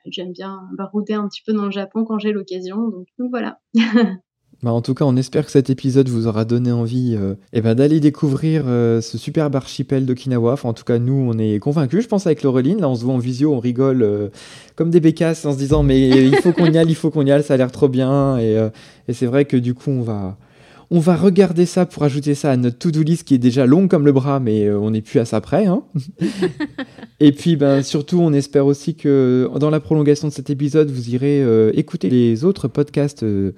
[0.06, 2.88] j'aime bien barouder un petit peu dans le Japon quand j'ai l'occasion.
[2.88, 3.60] Donc, voilà.
[4.64, 7.60] Bah, en tout cas, on espère que cet épisode vous aura donné envie euh, eh
[7.60, 10.54] ben, d'aller découvrir euh, ce superbe archipel d'Okinawa.
[10.54, 12.80] Enfin, en tout cas, nous, on est convaincus, je pense, avec Laureline.
[12.80, 14.32] Là, on se voit en visio, on rigole
[14.74, 17.24] comme des bécasses en se disant Mais il faut qu'on y aille, il faut qu'on
[17.24, 18.36] y aille, ça a l'air trop bien.
[18.38, 20.36] Et c'est vrai que du coup, on va,
[20.90, 23.90] on va regarder ça pour ajouter ça à notre to-do list qui est déjà longue
[23.90, 25.66] comme le bras, mais euh, on n'est plus à ça près.
[25.66, 25.82] Hein
[27.20, 31.10] et puis, ben, surtout, on espère aussi que dans la prolongation de cet épisode, vous
[31.10, 33.52] irez euh, écouter les autres podcasts euh,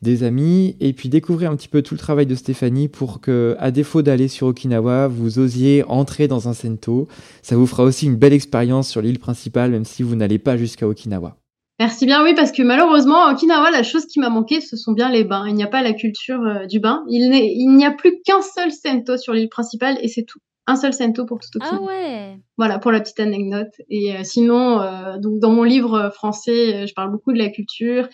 [0.00, 3.56] des amis et puis découvrir un petit peu tout le travail de Stéphanie pour que,
[3.58, 7.08] à défaut d'aller sur Okinawa, vous osiez entrer dans un Sento.
[7.42, 10.56] Ça vous fera aussi une belle expérience sur l'île principale, même si vous n'allez pas
[10.56, 11.36] jusqu'à Okinawa.
[11.78, 14.92] Merci bien, oui, parce que malheureusement, à Okinawa, la chose qui m'a manqué, ce sont
[14.92, 15.46] bien les bains.
[15.46, 17.04] Il n'y a pas la culture euh, du bain.
[17.08, 20.38] Il n'y a plus qu'un seul sento sur l'île principale et c'est tout.
[20.66, 21.78] Un seul sento pour tout Okinawa.
[21.78, 22.38] Ah ouais.
[22.56, 23.68] Voilà, pour la petite anecdote.
[23.90, 28.08] Et euh, sinon, euh, donc dans mon livre français, je parle beaucoup de la culture.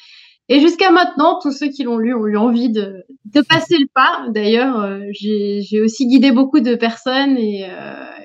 [0.48, 3.86] Et jusqu'à maintenant, tous ceux qui l'ont lu ont eu envie de, de passer le
[3.94, 4.26] pas.
[4.30, 7.66] D'ailleurs, j'ai aussi guidé beaucoup de personnes et,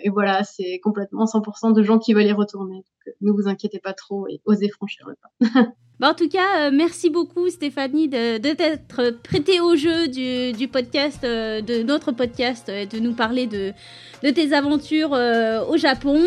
[0.04, 2.76] et voilà, c'est complètement 100% de gens qui veulent y retourner.
[2.76, 5.72] Donc, ne vous inquiétez pas trop et osez franchir le pas.
[6.08, 11.62] en tout cas, euh, merci beaucoup Stéphanie de, t'être prêtée au jeu du, podcast, euh,
[11.62, 13.74] de notre podcast, euh, de nous parler de,
[14.24, 16.22] de tes aventures au Japon.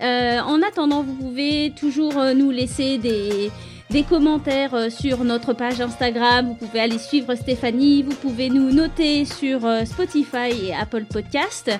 [0.00, 3.50] en attendant, vous pouvez toujours nous laisser des,
[3.90, 6.48] des commentaires sur notre page Instagram.
[6.48, 8.02] Vous pouvez aller suivre Stéphanie.
[8.02, 11.70] Vous pouvez nous noter sur Spotify et Apple Podcast.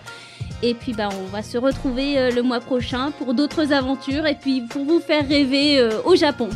[0.63, 4.63] Et puis bah, on va se retrouver le mois prochain pour d'autres aventures et puis
[4.63, 6.49] pour vous faire rêver au Japon.